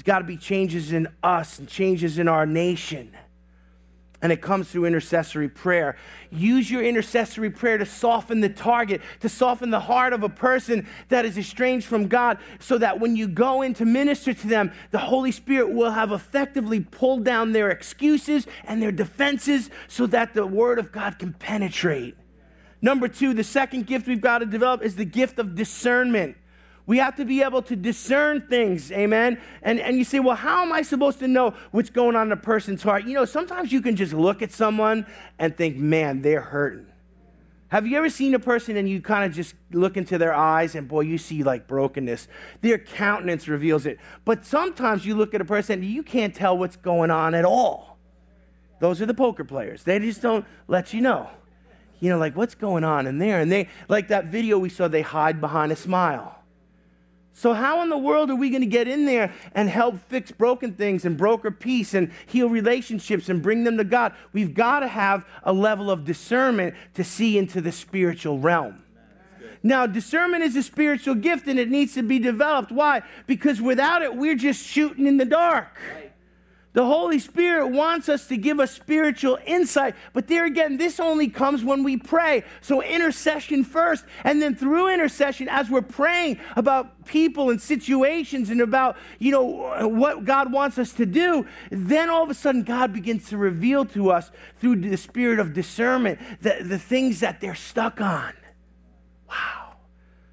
[0.00, 3.14] There's got to be changes in us and changes in our nation.
[4.22, 5.98] And it comes through intercessory prayer.
[6.30, 10.88] Use your intercessory prayer to soften the target, to soften the heart of a person
[11.10, 14.72] that is estranged from God, so that when you go in to minister to them,
[14.90, 20.32] the Holy Spirit will have effectively pulled down their excuses and their defenses so that
[20.32, 22.16] the Word of God can penetrate.
[22.80, 26.38] Number two, the second gift we've got to develop is the gift of discernment.
[26.90, 29.40] We have to be able to discern things, amen?
[29.62, 32.32] And, and you say, well, how am I supposed to know what's going on in
[32.32, 33.04] a person's heart?
[33.04, 35.06] You know, sometimes you can just look at someone
[35.38, 36.86] and think, man, they're hurting.
[37.68, 40.74] Have you ever seen a person and you kind of just look into their eyes
[40.74, 42.26] and boy, you see like brokenness?
[42.60, 44.00] Their countenance reveals it.
[44.24, 47.44] But sometimes you look at a person and you can't tell what's going on at
[47.44, 47.98] all.
[48.80, 49.84] Those are the poker players.
[49.84, 51.30] They just don't let you know.
[52.00, 53.38] You know, like what's going on in there?
[53.38, 56.38] And they, like that video we saw, they hide behind a smile.
[57.32, 60.30] So, how in the world are we going to get in there and help fix
[60.30, 64.14] broken things and broker peace and heal relationships and bring them to God?
[64.32, 68.82] We've got to have a level of discernment to see into the spiritual realm.
[69.62, 72.72] Now, discernment is a spiritual gift and it needs to be developed.
[72.72, 73.02] Why?
[73.26, 75.78] Because without it, we're just shooting in the dark.
[76.72, 81.26] The Holy Spirit wants us to give us spiritual insight, but there again, this only
[81.26, 82.44] comes when we pray.
[82.60, 88.60] So, intercession first, and then through intercession, as we're praying about people and situations and
[88.60, 92.92] about, you know, what God wants us to do, then all of a sudden, God
[92.92, 94.30] begins to reveal to us
[94.60, 98.32] through the spirit of discernment the, the things that they're stuck on.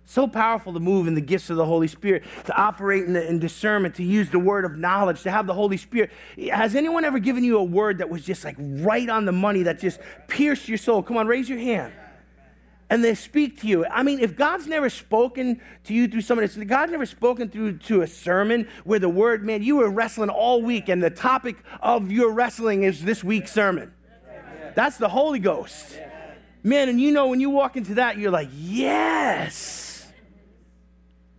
[0.10, 3.28] So powerful to move in the gifts of the Holy Spirit, to operate in, the,
[3.28, 6.12] in, discernment, to use the word of knowledge, to have the Holy Spirit.
[6.50, 9.64] Has anyone ever given you a word that was just like right on the money,
[9.64, 11.04] that just pierced your soul?
[11.04, 11.92] Come on, raise your hand.
[12.90, 13.86] And they speak to you.
[13.86, 17.50] I mean, if God's never spoken to you through some of this, God's never spoken
[17.50, 21.10] through to a sermon where the word, man, you were wrestling all week and the
[21.10, 23.94] topic of your wrestling is this week's sermon.
[24.74, 26.00] That's the Holy Ghost.
[26.64, 29.87] Man, and you know when you walk into that, you're like, yes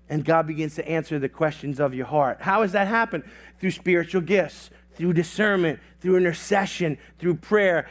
[0.08, 2.40] and God begins to answer the questions of your heart.
[2.40, 3.22] How does that happen?
[3.60, 7.88] Through spiritual gifts, through discernment, through intercession, through prayer.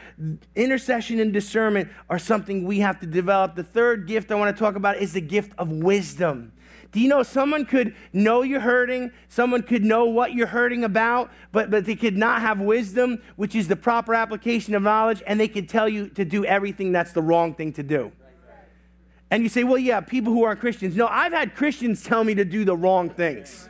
[0.54, 3.54] Intercession and discernment are something we have to develop.
[3.54, 6.52] The third gift I want to talk about is the gift of wisdom.
[6.90, 11.30] Do you know someone could know you're hurting, someone could know what you're hurting about,
[11.52, 15.38] but, but they could not have wisdom, which is the proper application of knowledge, and
[15.38, 18.10] they could tell you to do everything that's the wrong thing to do.
[19.30, 20.96] And you say, well, yeah, people who aren't Christians.
[20.96, 23.68] No, I've had Christians tell me to do the wrong things.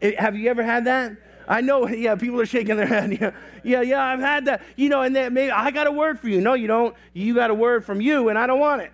[0.00, 1.16] Eh, have you ever had that?
[1.46, 3.12] I know, yeah, people are shaking their head.
[3.20, 3.30] Yeah,
[3.62, 4.62] yeah, yeah I've had that.
[4.74, 6.40] You know, and maybe I got a word for you.
[6.40, 6.96] No, you don't.
[7.12, 8.92] You got a word from you, and I don't want it.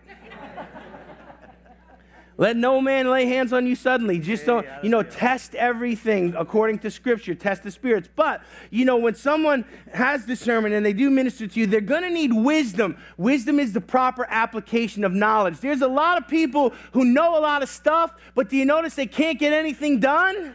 [2.40, 4.20] Let no man lay hands on you suddenly.
[4.20, 8.08] Just don't, you know, test everything according to Scripture, test the spirits.
[8.14, 12.04] But, you know, when someone has discernment and they do minister to you, they're going
[12.04, 12.96] to need wisdom.
[13.16, 15.58] Wisdom is the proper application of knowledge.
[15.58, 18.94] There's a lot of people who know a lot of stuff, but do you notice
[18.94, 20.54] they can't get anything done?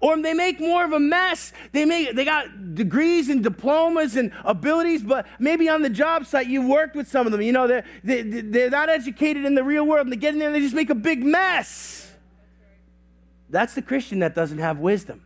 [0.00, 1.52] Or they make more of a mess.
[1.72, 6.46] They make they got degrees and diplomas and abilities, but maybe on the job site
[6.46, 7.42] you've worked with some of them.
[7.42, 10.38] You know, they're, they, they're not educated in the real world, and they get in
[10.38, 12.12] there and they just make a big mess.
[13.50, 15.22] That's the Christian that doesn't have wisdom.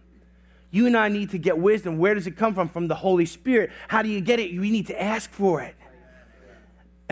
[0.70, 1.98] You and I need to get wisdom.
[1.98, 2.68] Where does it come from?
[2.68, 3.70] From the Holy Spirit.
[3.88, 4.58] How do you get it?
[4.58, 5.74] We need to ask for it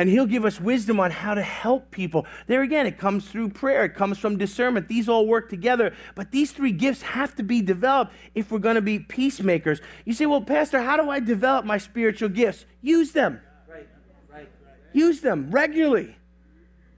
[0.00, 2.24] and He'll give us wisdom on how to help people.
[2.46, 4.88] There again, it comes through prayer, it comes from discernment.
[4.88, 8.76] These all work together, but these three gifts have to be developed if we're going
[8.76, 9.82] to be peacemakers.
[10.06, 12.64] You say, well, Pastor, how do I develop my spiritual gifts?
[12.80, 13.42] Use them.
[14.94, 16.16] Use them regularly.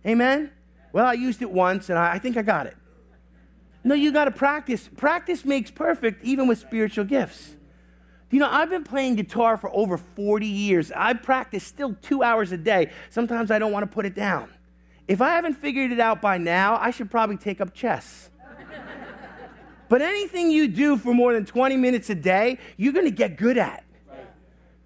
[0.07, 0.53] Amen?
[0.93, 2.77] Well, I used it once and I, I think I got it.
[3.83, 4.89] No, you got to practice.
[4.97, 7.57] Practice makes perfect, even with spiritual gifts.
[8.33, 10.91] You know, I've been playing guitar for over 40 years.
[10.97, 12.91] I practice still two hours a day.
[13.11, 14.49] Sometimes I don't want to put it down.
[15.07, 18.31] If I haven't figured it out by now, I should probably take up chess.
[19.91, 23.37] but anything you do for more than 20 minutes a day, you're going to get
[23.37, 23.85] good at.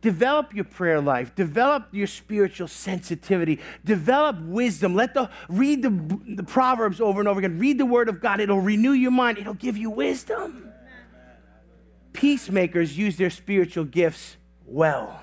[0.00, 1.32] Develop your prayer life.
[1.36, 3.60] Develop your spiritual sensitivity.
[3.84, 4.96] Develop wisdom.
[4.96, 7.60] Let the read the, the Proverbs over and over again.
[7.60, 8.40] Read the Word of God.
[8.40, 9.38] It'll renew your mind.
[9.38, 10.72] It'll give you wisdom
[12.16, 15.22] peacemakers use their spiritual gifts well.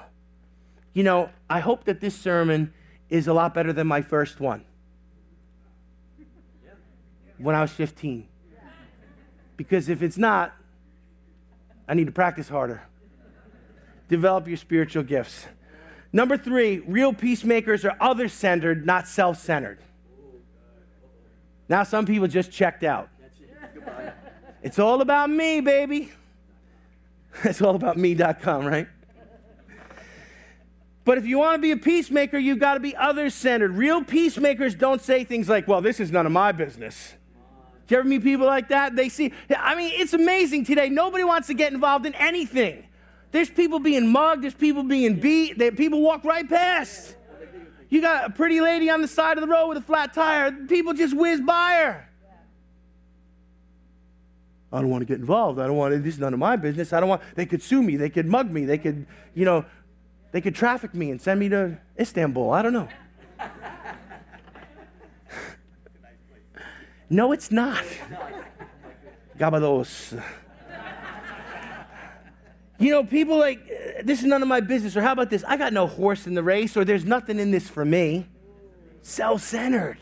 [0.93, 2.73] You know, I hope that this sermon
[3.09, 4.63] is a lot better than my first one
[7.37, 8.27] when I was 15.
[9.57, 10.53] Because if it's not,
[11.87, 12.83] I need to practice harder.
[14.07, 15.45] Develop your spiritual gifts.
[16.11, 19.79] Number three, real peacemakers are other centered, not self centered.
[21.67, 23.09] Now, some people just checked out.
[24.61, 26.11] It's all about me, baby.
[27.43, 28.87] It's all about me.com, right?
[31.05, 33.71] But if you want to be a peacemaker, you've got to be others centered.
[33.71, 37.13] Real peacemakers don't say things like, well, this is none of my business.
[37.87, 38.95] Do you ever meet people like that?
[38.95, 40.87] They see, I mean, it's amazing today.
[40.87, 42.85] Nobody wants to get involved in anything.
[43.31, 47.15] There's people being mugged, there's people being beat, they, people walk right past.
[47.89, 50.51] You got a pretty lady on the side of the road with a flat tire,
[50.51, 52.09] people just whiz by her.
[54.73, 55.59] I don't want to get involved.
[55.59, 56.91] I don't want to, this is none of my business.
[56.93, 59.05] I don't want, they could sue me, they could mug me, they could,
[59.35, 59.65] you know,
[60.31, 62.49] they could traffic me and send me to Istanbul.
[62.51, 62.87] I don't know.
[67.09, 67.83] no, it's not.
[69.37, 70.19] Gabados.
[72.79, 75.43] You know, people like, uh, this is none of my business, or how about this?
[75.47, 78.27] I got no horse in the race, or there's nothing in this for me.
[79.03, 79.99] Self centered.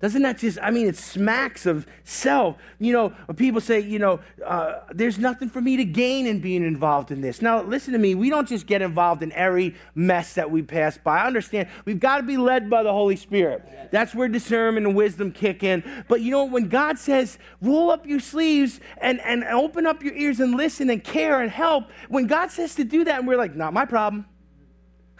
[0.00, 2.56] Doesn't that just, I mean, it smacks of self.
[2.78, 6.64] You know, people say, you know, uh, there's nothing for me to gain in being
[6.64, 7.42] involved in this.
[7.42, 8.14] Now, listen to me.
[8.14, 11.18] We don't just get involved in every mess that we pass by.
[11.18, 13.90] I understand we've got to be led by the Holy Spirit.
[13.90, 15.82] That's where discernment and wisdom kick in.
[16.06, 20.14] But you know, when God says, roll up your sleeves and, and open up your
[20.14, 23.36] ears and listen and care and help, when God says to do that, and we're
[23.36, 24.26] like, not my problem.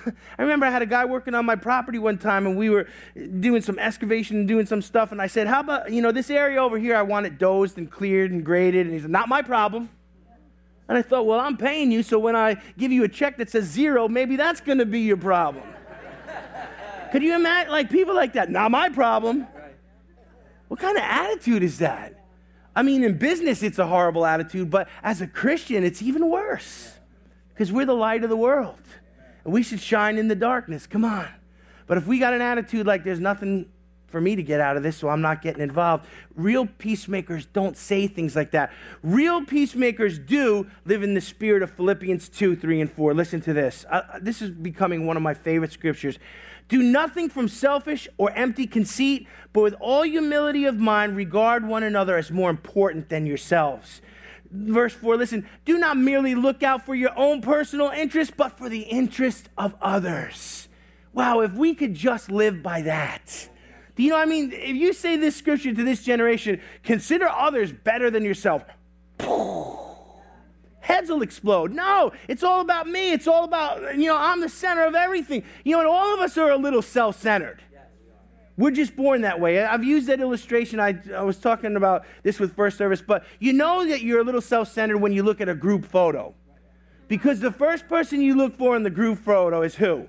[0.06, 2.88] I remember I had a guy working on my property one time and we were
[3.40, 5.12] doing some excavation and doing some stuff.
[5.12, 7.78] And I said, How about, you know, this area over here, I want it dozed
[7.78, 8.86] and cleared and graded.
[8.86, 9.90] And he said, Not my problem.
[10.88, 13.50] And I thought, Well, I'm paying you, so when I give you a check that
[13.50, 15.64] says zero, maybe that's going to be your problem.
[17.12, 18.50] Could you imagine, like, people like that?
[18.50, 19.46] Not my problem.
[20.68, 22.14] What kind of attitude is that?
[22.76, 26.92] I mean, in business, it's a horrible attitude, but as a Christian, it's even worse
[27.52, 28.78] because we're the light of the world.
[29.44, 30.86] We should shine in the darkness.
[30.86, 31.28] Come on.
[31.86, 33.70] But if we got an attitude like there's nothing
[34.08, 37.76] for me to get out of this, so I'm not getting involved, real peacemakers don't
[37.76, 38.72] say things like that.
[39.02, 43.12] Real peacemakers do live in the spirit of Philippians 2, 3, and 4.
[43.12, 43.84] Listen to this.
[44.20, 46.18] This is becoming one of my favorite scriptures.
[46.68, 51.82] Do nothing from selfish or empty conceit, but with all humility of mind, regard one
[51.82, 54.00] another as more important than yourselves.
[54.50, 58.68] Verse 4 listen, do not merely look out for your own personal interest, but for
[58.68, 60.68] the interest of others.
[61.12, 63.48] Wow, if we could just live by that.
[63.96, 64.52] Do you know what I mean?
[64.52, 68.64] If you say this scripture to this generation, consider others better than yourself,
[70.80, 71.72] heads will explode.
[71.72, 73.12] No, it's all about me.
[73.12, 75.42] It's all about, you know, I'm the center of everything.
[75.64, 77.60] You know, and all of us are a little self centered.
[78.58, 79.62] We're just born that way.
[79.62, 80.80] I've used that illustration.
[80.80, 84.24] I, I was talking about this with first service, but you know that you're a
[84.24, 86.34] little self centered when you look at a group photo.
[87.06, 90.08] Because the first person you look for in the group photo is who?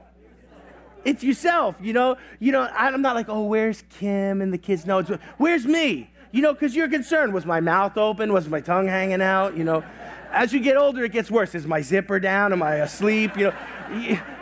[1.05, 2.17] It's yourself, you know.
[2.39, 4.83] You know, I'm not like, oh, where's Kim and the kids?
[4.85, 6.09] No, it's where's me?
[6.31, 7.33] You know, because you're concerned.
[7.33, 8.33] Was my mouth open?
[8.33, 9.55] Was my tongue hanging out?
[9.55, 9.83] You know,
[10.31, 11.53] as you get older, it gets worse.
[11.53, 12.51] Is my zipper down?
[12.51, 13.37] Am I asleep?
[13.37, 13.53] You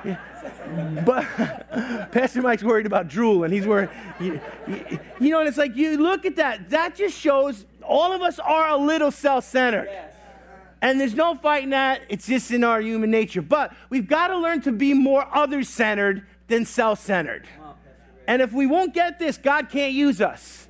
[0.05, 0.17] know,
[1.05, 1.23] but
[2.11, 3.89] Pastor Mike's worried about drool, and he's worried.
[4.19, 6.69] You, you, you, know, and it's like you look at that.
[6.69, 9.87] That just shows all of us are a little self-centered.
[9.89, 10.13] Yes.
[10.81, 12.01] And there's no fighting that.
[12.09, 13.41] It's just in our human nature.
[13.41, 17.47] But we've got to learn to be more other-centered than self-centered.
[18.27, 20.67] And if we won't get this, God can't use us.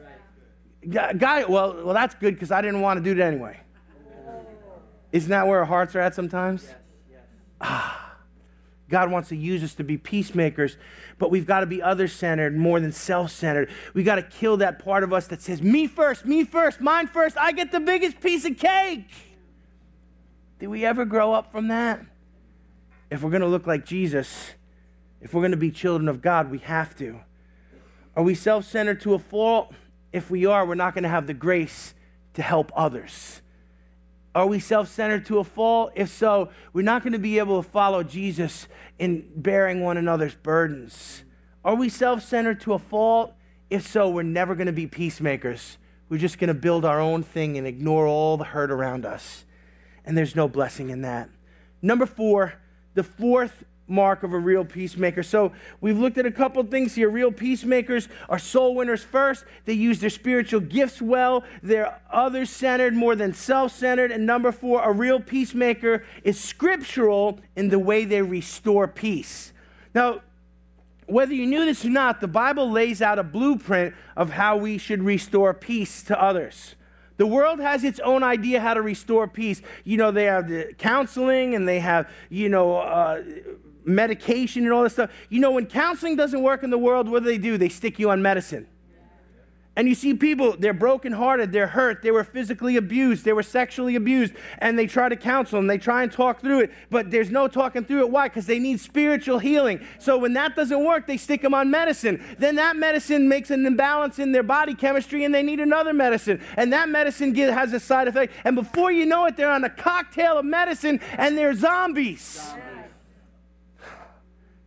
[0.88, 3.60] God, well, well, that's good because I didn't want to do it anyway.
[5.12, 6.64] Isn't that where our hearts are at sometimes?
[6.64, 6.76] Yes,
[7.12, 7.22] yes.
[7.62, 8.07] Ah.
[8.90, 10.78] God wants to use us to be peacemakers,
[11.18, 13.70] but we've got to be other centered more than self centered.
[13.94, 17.08] We've got to kill that part of us that says, me first, me first, mine
[17.08, 19.10] first, I get the biggest piece of cake.
[20.60, 22.06] Did we ever grow up from that?
[23.10, 24.52] If we're going to look like Jesus,
[25.22, 27.20] if we're going to be children of God, we have to.
[28.16, 29.74] Are we self centered to a fault?
[30.12, 31.94] If we are, we're not going to have the grace
[32.34, 33.42] to help others.
[34.38, 35.94] Are we self centered to a fault?
[35.96, 38.68] If so, we're not going to be able to follow Jesus
[39.00, 41.24] in bearing one another's burdens.
[41.66, 43.34] Are we self centered to a fault?
[43.72, 45.80] If so, we're never going to be peacemakers.
[46.08, 49.44] We're just going to build our own thing and ignore all the hurt around us.
[50.06, 51.32] And there's no blessing in that.
[51.82, 52.62] Number four,
[52.94, 55.24] the fourth mark of a real peacemaker.
[55.24, 57.10] So we've looked at a couple things here.
[57.10, 59.46] Real peacemakers are soul winners first.
[59.66, 61.44] They use their spiritual gifts well.
[61.64, 64.12] They're others centered more than self centered.
[64.12, 69.54] And number four, a real peacemaker is scriptural in the way they restore peace.
[69.94, 70.22] Now,
[71.08, 74.78] whether you knew this or not, the Bible lays out a blueprint of how we
[74.78, 76.76] should restore peace to others.
[77.16, 79.62] The world has its own idea how to restore peace.
[79.84, 83.24] You know, they have the counseling and they have, you know, uh,
[83.88, 85.12] medication and all this stuff.
[85.30, 87.58] You know, when counseling doesn't work in the world, what do they do?
[87.58, 88.68] They stick you on medicine.
[89.78, 93.96] And you see people, they're brokenhearted, they're hurt, they were physically abused, they were sexually
[93.96, 97.30] abused, and they try to counsel and they try and talk through it, but there's
[97.30, 98.10] no talking through it.
[98.10, 98.28] Why?
[98.28, 99.86] Because they need spiritual healing.
[100.00, 102.26] So when that doesn't work, they stick them on medicine.
[102.40, 106.42] Then that medicine makes an imbalance in their body chemistry and they need another medicine.
[106.56, 108.34] And that medicine has a side effect.
[108.46, 112.44] And before you know it, they're on a cocktail of medicine and they're zombies.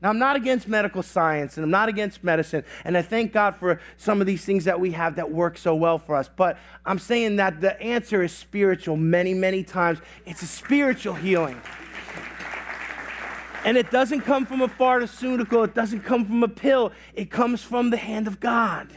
[0.03, 3.57] Now, I'm not against medical science and I'm not against medicine, and I thank God
[3.57, 6.31] for some of these things that we have that work so well for us.
[6.35, 9.99] But I'm saying that the answer is spiritual many, many times.
[10.25, 11.61] It's a spiritual healing.
[13.65, 17.63] And it doesn't come from a pharmaceutical, it doesn't come from a pill, it comes
[17.63, 18.89] from the hand of God.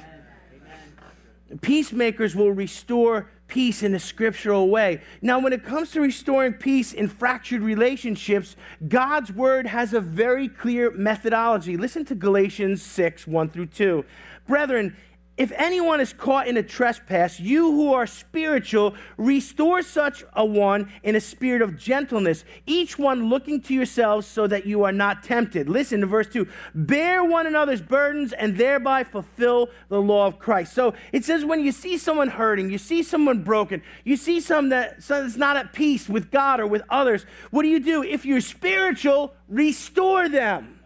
[1.61, 4.99] Peacemakers will restore peace in a scriptural way.
[5.21, 8.55] Now, when it comes to restoring peace in fractured relationships,
[8.87, 11.77] God's word has a very clear methodology.
[11.77, 14.03] Listen to Galatians 6 1 through 2.
[14.47, 14.95] Brethren,
[15.35, 20.91] if anyone is caught in a trespass, you who are spiritual, restore such a one
[21.01, 25.23] in a spirit of gentleness, each one looking to yourselves so that you are not
[25.23, 25.67] tempted.
[25.67, 30.73] Listen to verse 2 Bear one another's burdens and thereby fulfill the law of Christ.
[30.73, 34.69] So it says, when you see someone hurting, you see someone broken, you see someone
[34.69, 38.03] that, someone that's not at peace with God or with others, what do you do?
[38.03, 40.82] If you're spiritual, restore them.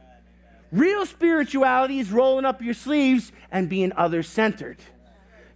[0.72, 4.78] Real spirituality is rolling up your sleeves and being other centered.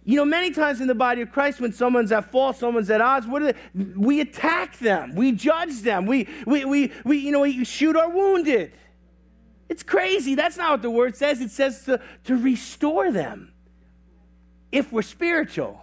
[0.04, 3.00] You know, many times in the body of Christ, when someone's at fault, someone's at
[3.00, 3.58] odds, what are they?
[3.96, 8.08] we attack them, we judge them, we, we, we, we, you know, we shoot our
[8.08, 8.72] wounded.
[9.68, 10.34] It's crazy.
[10.34, 11.40] That's not what the word says.
[11.40, 13.52] It says to, to restore them
[14.70, 15.80] if we're spiritual.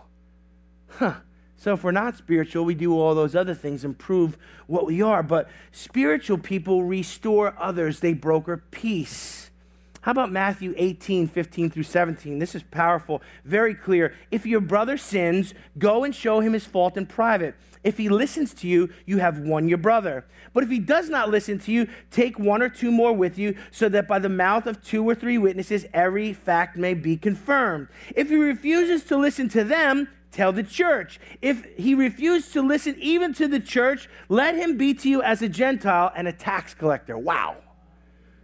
[0.90, 1.16] Huh.
[1.60, 4.38] So if we're not spiritual, we do all those other things and prove
[4.68, 5.22] what we are.
[5.22, 9.51] But spiritual people restore others, they broker peace.
[9.99, 12.39] How about Matthew 18, 15 through 17?
[12.39, 14.16] This is powerful, very clear.
[14.32, 17.55] If your brother sins, go and show him his fault in private.
[17.84, 20.26] If he listens to you, you have won your brother.
[20.53, 23.57] But if he does not listen to you, take one or two more with you,
[23.70, 27.89] so that by the mouth of two or three witnesses every fact may be confirmed.
[28.16, 31.20] If he refuses to listen to them, tell the church.
[31.42, 35.42] If he refused to listen even to the church, let him be to you as
[35.42, 37.18] a Gentile and a tax collector.
[37.18, 37.58] Wow.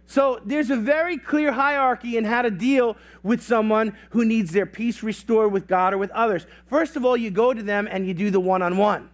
[0.06, 4.66] So there's a very clear hierarchy in how to deal with someone who needs their
[4.66, 6.46] peace restored with God or with others.
[6.66, 9.10] First of all, you go to them and you do the one on one.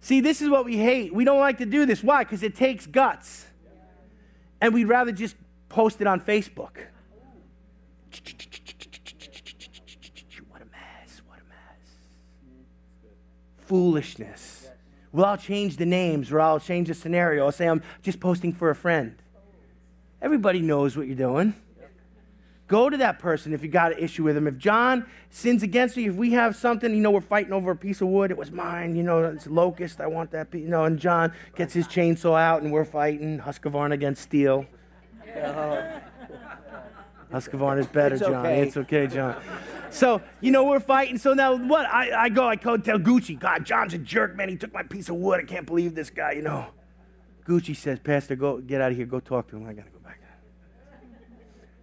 [0.00, 1.12] See, this is what we hate.
[1.12, 2.04] We don't like to do this.
[2.04, 2.22] Why?
[2.22, 3.46] Because it takes guts.
[4.60, 5.34] And we'd rather just
[5.68, 6.76] post it on Facebook.
[13.68, 14.70] Foolishness.
[15.12, 17.44] Well, I'll change the names or I'll change the scenario.
[17.44, 19.14] I'll say I'm just posting for a friend.
[20.20, 21.54] Everybody knows what you're doing.
[22.66, 24.46] Go to that person if you got an issue with him.
[24.46, 27.76] If John sins against you, if we have something, you know, we're fighting over a
[27.76, 30.68] piece of wood, it was mine, you know, it's locust, I want that piece, you
[30.68, 34.66] know, and John gets his chainsaw out and we're fighting Husqvarna against steel.
[37.32, 38.46] Husqvarna is better, it's John.
[38.46, 38.62] Okay.
[38.62, 39.36] It's okay, John.
[39.90, 41.18] So, you know, we're fighting.
[41.18, 41.86] So now what?
[41.86, 44.48] I, I go, I go tell Gucci, God, John's a jerk, man.
[44.48, 45.40] He took my piece of wood.
[45.40, 46.66] I can't believe this guy, you know.
[47.46, 49.06] Gucci says, Pastor, go get out of here.
[49.06, 49.66] Go talk to him.
[49.66, 50.20] I got to go back.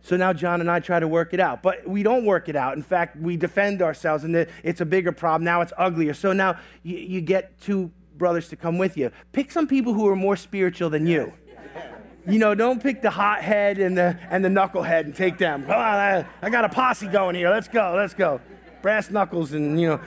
[0.02, 2.56] So now John and I try to work it out, but we don't work it
[2.56, 2.76] out.
[2.76, 5.44] In fact, we defend ourselves, and it's a bigger problem.
[5.44, 6.14] Now it's uglier.
[6.14, 9.10] So now you, you get two brothers to come with you.
[9.32, 11.34] Pick some people who are more spiritual than you.
[12.28, 15.64] You know, don't pick the hothead and the, and the knucklehead and take them.
[15.64, 17.50] Come on, I, I got a posse going here.
[17.50, 18.42] Let's go, let's go.
[18.82, 20.02] Brass knuckles and, you know.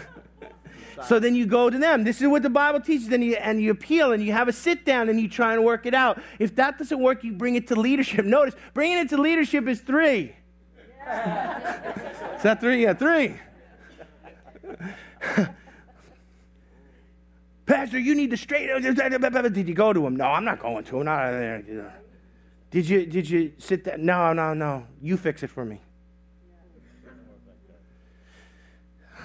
[1.06, 2.04] so then you go to them.
[2.04, 3.08] This is what the Bible teaches.
[3.08, 5.62] Then you, and you appeal and you have a sit down and you try and
[5.62, 6.22] work it out.
[6.38, 8.24] If that doesn't work, you bring it to leadership.
[8.24, 10.34] Notice, bringing it to leadership is three.
[11.06, 12.82] is that three?
[12.82, 13.36] Yeah, three.
[17.70, 18.84] Pastor, you need to straighten.
[18.84, 19.52] Up.
[19.52, 20.16] Did you go to him?
[20.16, 21.04] No, I'm not going to him.
[21.04, 21.92] Not,
[22.72, 23.96] did you did you sit there?
[23.96, 24.88] No, no, no.
[25.00, 25.80] You fix it for me.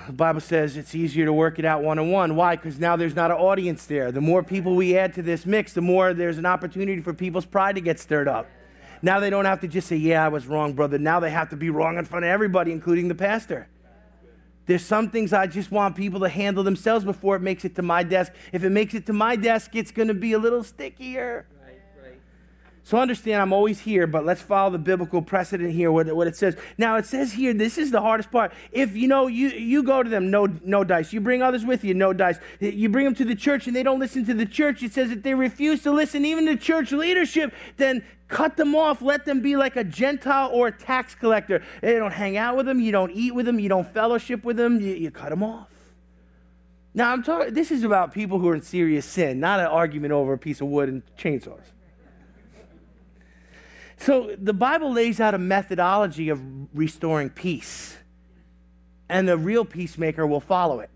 [0.05, 2.35] The Bible says it's easier to work it out one on one.
[2.35, 2.55] Why?
[2.55, 4.11] Because now there's not an audience there.
[4.11, 7.47] The more people we add to this mix, the more there's an opportunity for people's
[7.47, 8.47] pride to get stirred up.
[9.01, 10.99] Now they don't have to just say, Yeah, I was wrong, brother.
[10.99, 13.67] Now they have to be wrong in front of everybody, including the pastor.
[14.66, 17.82] There's some things I just want people to handle themselves before it makes it to
[17.82, 18.34] my desk.
[18.51, 21.45] If it makes it to my desk, it's going to be a little stickier.
[22.86, 26.36] So understand, I'm always here, but let's follow the biblical precedent here, what, what it
[26.36, 26.55] says.
[26.77, 28.53] Now, it says here, this is the hardest part.
[28.71, 31.11] If, you know, you, you go to them, no, no dice.
[31.11, 32.38] You bring others with you, no dice.
[32.59, 34.83] You bring them to the church and they don't listen to the church.
[34.83, 39.01] It says that they refuse to listen even to church leadership, then cut them off.
[39.01, 41.63] Let them be like a Gentile or a tax collector.
[41.81, 42.79] They don't hang out with them.
[42.79, 43.59] You don't eat with them.
[43.59, 44.79] You don't fellowship with them.
[44.79, 45.71] You, you cut them off.
[46.93, 50.13] Now, I'm talking, this is about people who are in serious sin, not an argument
[50.13, 51.71] over a piece of wood and chainsaws.
[53.97, 56.41] So the Bible lays out a methodology of
[56.73, 57.97] restoring peace,
[59.09, 60.89] and the real peacemaker will follow it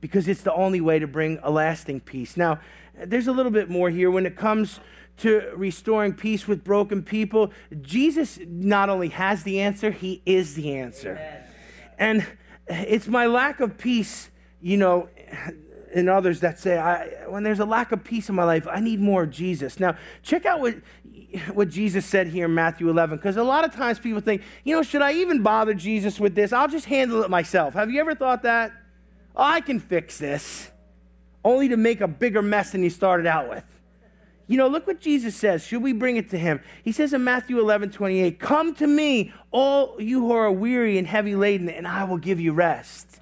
[0.00, 2.36] because it's the only way to bring a lasting peace.
[2.36, 2.60] Now,
[2.94, 4.80] there's a little bit more here when it comes
[5.18, 7.50] to restoring peace with broken people.
[7.80, 11.12] Jesus not only has the answer, he is the answer.
[11.12, 11.42] Amen.
[11.98, 12.26] And
[12.68, 15.08] it's my lack of peace, you know,
[15.94, 18.80] in others that say, I, when there's a lack of peace in my life, I
[18.80, 19.80] need more of Jesus.
[19.80, 20.74] Now, check out what
[21.52, 24.74] what Jesus said here in Matthew 11, because a lot of times people think, you
[24.74, 26.52] know, should I even bother Jesus with this?
[26.52, 27.74] I'll just handle it myself.
[27.74, 28.72] Have you ever thought that?
[29.34, 30.70] Oh, I can fix this,
[31.44, 33.64] only to make a bigger mess than he started out with.
[34.48, 35.66] You know, look what Jesus says.
[35.66, 36.60] Should we bring it to him?
[36.84, 41.06] He says in Matthew 11, 28, Come to me, all you who are weary and
[41.06, 43.20] heavy laden, and I will give you rest.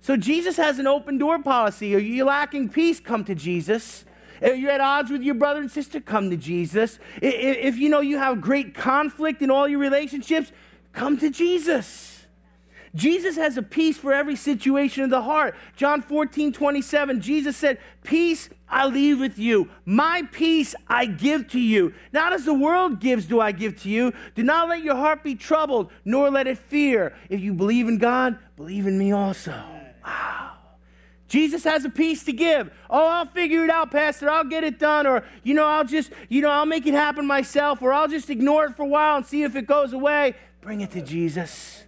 [0.00, 1.94] So Jesus has an open door policy.
[1.94, 2.98] Are you lacking peace?
[2.98, 4.04] Come to Jesus.
[4.44, 6.98] If you're at odds with your brother and sister, come to Jesus.
[7.22, 10.52] If you know you have great conflict in all your relationships,
[10.92, 12.26] come to Jesus.
[12.94, 15.56] Jesus has a peace for every situation of the heart.
[15.76, 19.70] John 14, 27, Jesus said, Peace I leave with you.
[19.86, 21.94] My peace I give to you.
[22.12, 24.12] Not as the world gives, do I give to you.
[24.34, 27.16] Do not let your heart be troubled, nor let it fear.
[27.30, 29.54] If you believe in God, believe in me also.
[30.04, 30.53] Wow.
[31.34, 32.70] Jesus has a peace to give.
[32.88, 34.30] Oh, I'll figure it out, Pastor.
[34.30, 35.04] I'll get it done.
[35.04, 37.82] Or, you know, I'll just, you know, I'll make it happen myself.
[37.82, 40.36] Or I'll just ignore it for a while and see if it goes away.
[40.60, 41.82] Bring it to Jesus.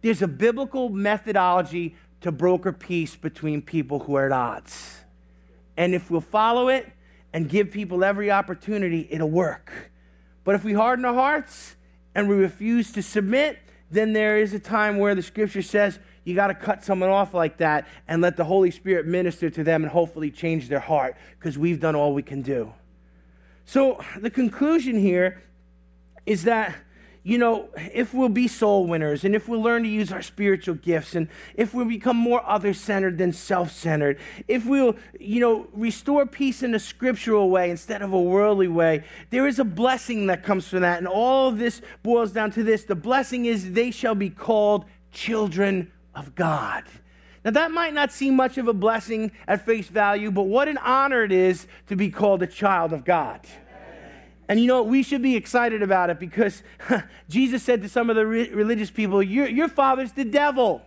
[0.00, 5.04] There's a biblical methodology to broker peace between people who are at odds.
[5.76, 6.90] And if we'll follow it
[7.32, 9.92] and give people every opportunity, it'll work.
[10.42, 11.76] But if we harden our hearts
[12.16, 13.60] and we refuse to submit,
[13.92, 17.34] then there is a time where the scripture says, you got to cut someone off
[17.34, 21.16] like that and let the Holy Spirit minister to them and hopefully change their heart
[21.38, 22.72] because we've done all we can do.
[23.64, 25.42] So, the conclusion here
[26.26, 26.76] is that,
[27.24, 30.74] you know, if we'll be soul winners and if we'll learn to use our spiritual
[30.74, 35.66] gifts and if we'll become more other centered than self centered, if we'll, you know,
[35.72, 40.26] restore peace in a scriptural way instead of a worldly way, there is a blessing
[40.26, 40.98] that comes from that.
[40.98, 45.90] And all this boils down to this the blessing is they shall be called children
[46.14, 46.84] of God.
[47.44, 50.78] Now, that might not seem much of a blessing at face value, but what an
[50.78, 53.40] honor it is to be called a child of God.
[54.48, 56.62] And you know, we should be excited about it because
[57.28, 60.82] Jesus said to some of the re- religious people, your, your father's the devil.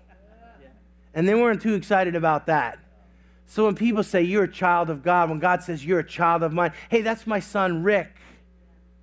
[1.14, 2.78] And they weren't too excited about that.
[3.48, 6.44] So when people say you're a child of God, when God says you're a child
[6.44, 8.16] of mine, hey, that's my son Rick.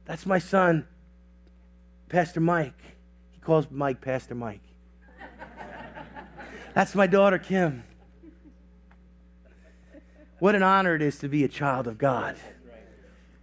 [0.05, 0.87] That's my son,
[2.09, 2.79] Pastor Mike.
[3.31, 4.63] He calls Mike Pastor Mike.
[6.75, 7.85] That's my daughter, Kim.
[10.39, 12.37] What an honor it is to be a child of God.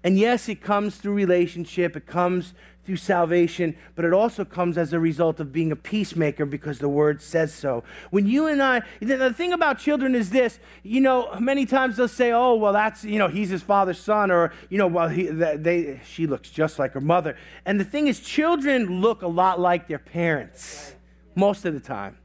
[0.04, 2.54] And yes, it comes through relationship, it comes
[2.86, 6.90] through salvation, but it also comes as a result of being a peacemaker because the
[6.90, 7.84] word says so.
[8.10, 12.08] When you and I, the thing about children is this, you know, many times they'll
[12.08, 15.28] say, oh, well, that's, you know, he's his father's son, or, you know, well, he,
[15.28, 17.38] they, she looks just like her mother.
[17.66, 20.96] And the thing is, children look a lot like their parents
[21.36, 22.18] most of the time.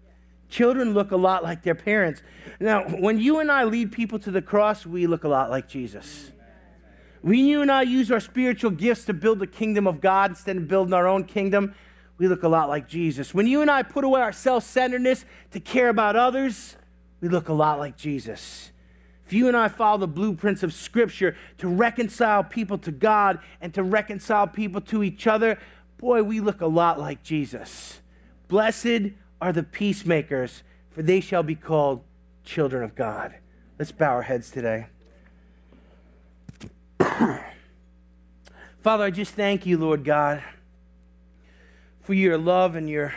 [0.48, 2.22] Children look a lot like their parents.
[2.60, 5.68] Now, when you and I lead people to the cross, we look a lot like
[5.68, 6.30] Jesus.
[7.22, 10.56] When you and I use our spiritual gifts to build the kingdom of God instead
[10.56, 11.74] of building our own kingdom,
[12.18, 13.32] we look a lot like Jesus.
[13.34, 16.76] When you and I put away our self centeredness to care about others,
[17.20, 18.70] we look a lot like Jesus.
[19.26, 23.72] If you and I follow the blueprints of Scripture to reconcile people to God and
[23.72, 25.58] to reconcile people to each other,
[25.96, 28.02] boy, we look a lot like Jesus.
[28.48, 32.02] Blessed are the peacemakers, for they shall be called
[32.44, 33.34] children of God.
[33.78, 34.86] Let's bow our heads today.
[38.80, 40.42] Father, I just thank you, Lord God,
[42.02, 43.14] for your love and your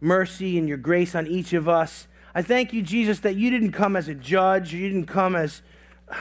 [0.00, 2.06] mercy and your grace on each of us.
[2.34, 5.62] I thank you, Jesus, that you didn't come as a judge, you didn't come as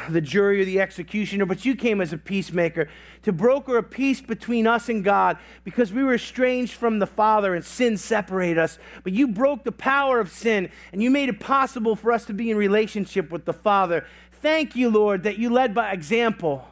[0.09, 2.87] the jury or the executioner, but you came as a peacemaker
[3.23, 7.53] to broker a peace between us and God because we were estranged from the Father
[7.53, 8.79] and sin separated us.
[9.03, 12.33] But you broke the power of sin and you made it possible for us to
[12.33, 14.05] be in relationship with the Father.
[14.31, 16.67] Thank you, Lord, that you led by example.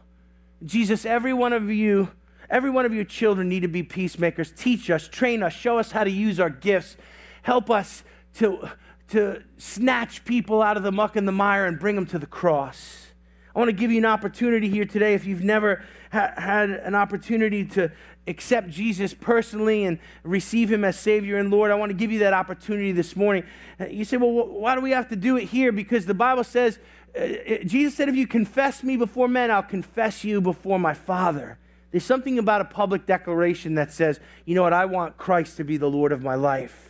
[0.63, 2.09] Jesus, every one of you,
[2.49, 4.51] Every one of your children need to be peacemakers.
[4.51, 6.97] Teach us, train us, show us how to use our gifts.
[7.43, 8.03] Help us
[8.35, 8.69] to,
[9.09, 12.25] to snatch people out of the muck and the mire and bring them to the
[12.25, 13.08] cross.
[13.59, 15.83] I want to give you an opportunity here today if you've never
[16.13, 17.91] ha- had an opportunity to
[18.25, 21.69] accept Jesus personally and receive him as Savior and Lord.
[21.69, 23.43] I want to give you that opportunity this morning.
[23.77, 25.73] Uh, you say, well, why do we have to do it here?
[25.73, 26.79] Because the Bible says,
[27.13, 30.93] uh, uh, Jesus said, if you confess me before men, I'll confess you before my
[30.93, 31.59] Father.
[31.91, 35.65] There's something about a public declaration that says, you know what, I want Christ to
[35.65, 36.88] be the Lord of my life.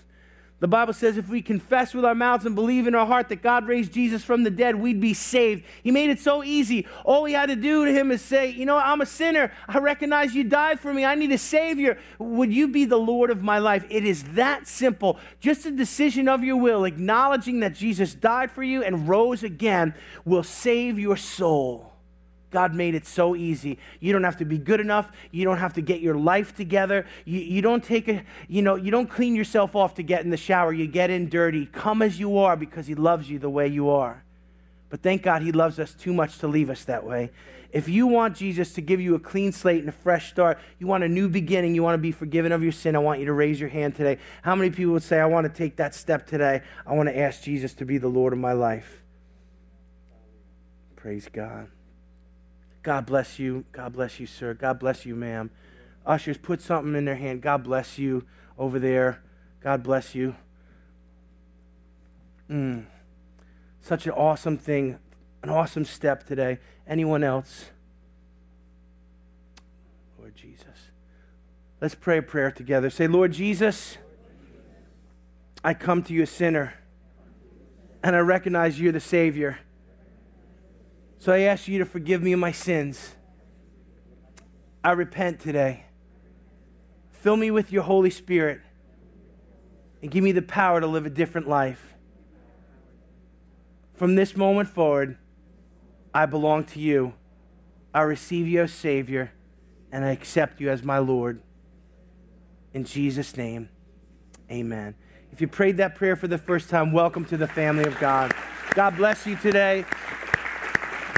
[0.59, 3.41] The Bible says if we confess with our mouths and believe in our heart that
[3.41, 5.63] God raised Jesus from the dead, we'd be saved.
[5.83, 6.85] He made it so easy.
[7.05, 9.53] All we had to do to him is say, You know, I'm a sinner.
[9.69, 11.05] I recognize you died for me.
[11.05, 11.97] I need a Savior.
[12.17, 13.85] Would you be the Lord of my life?
[13.89, 15.17] It is that simple.
[15.39, 19.93] Just a decision of your will, acknowledging that Jesus died for you and rose again,
[20.25, 21.88] will save your soul.
[22.51, 23.77] God made it so easy.
[23.99, 25.11] You don't have to be good enough.
[25.31, 27.05] You don't have to get your life together.
[27.25, 30.31] You, you don't take a, you know, you don't clean yourself off to get in
[30.31, 30.73] the shower.
[30.73, 31.67] You get in dirty.
[31.67, 34.23] Come as you are because He loves you the way you are.
[34.89, 37.31] But thank God He loves us too much to leave us that way.
[37.71, 40.87] If you want Jesus to give you a clean slate and a fresh start, you
[40.87, 43.27] want a new beginning, you want to be forgiven of your sin, I want you
[43.27, 44.17] to raise your hand today.
[44.41, 46.63] How many people would say, I want to take that step today?
[46.87, 49.03] I want to ask Jesus to be the Lord of my life?
[50.95, 51.69] Praise God.
[52.81, 53.65] God bless you.
[53.71, 54.53] God bless you, sir.
[54.53, 55.51] God bless you, ma'am.
[56.05, 57.41] Ushers, put something in their hand.
[57.41, 58.25] God bless you
[58.57, 59.21] over there.
[59.61, 60.35] God bless you.
[62.49, 62.85] Mm.
[63.81, 64.97] Such an awesome thing,
[65.43, 66.59] an awesome step today.
[66.87, 67.65] Anyone else?
[70.17, 70.91] Lord Jesus.
[71.81, 72.89] Let's pray a prayer together.
[72.89, 73.97] Say, Lord Jesus,
[75.63, 76.73] I come to you a sinner,
[78.03, 79.59] and I recognize you're the Savior.
[81.19, 83.15] So I ask you to forgive me my sins.
[84.81, 85.83] I repent today.
[87.11, 88.61] Fill me with your Holy Spirit
[90.01, 91.93] and give me the power to live a different life.
[93.95, 95.17] From this moment forward,
[96.13, 97.13] I belong to you.
[97.93, 99.33] I receive you as Savior
[99.91, 101.41] and I accept you as my Lord.
[102.73, 103.67] In Jesus' name,
[104.49, 104.95] amen.
[105.33, 108.33] If you prayed that prayer for the first time, welcome to the family of God.
[108.73, 109.83] God bless you today.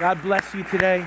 [0.01, 1.05] God bless you today.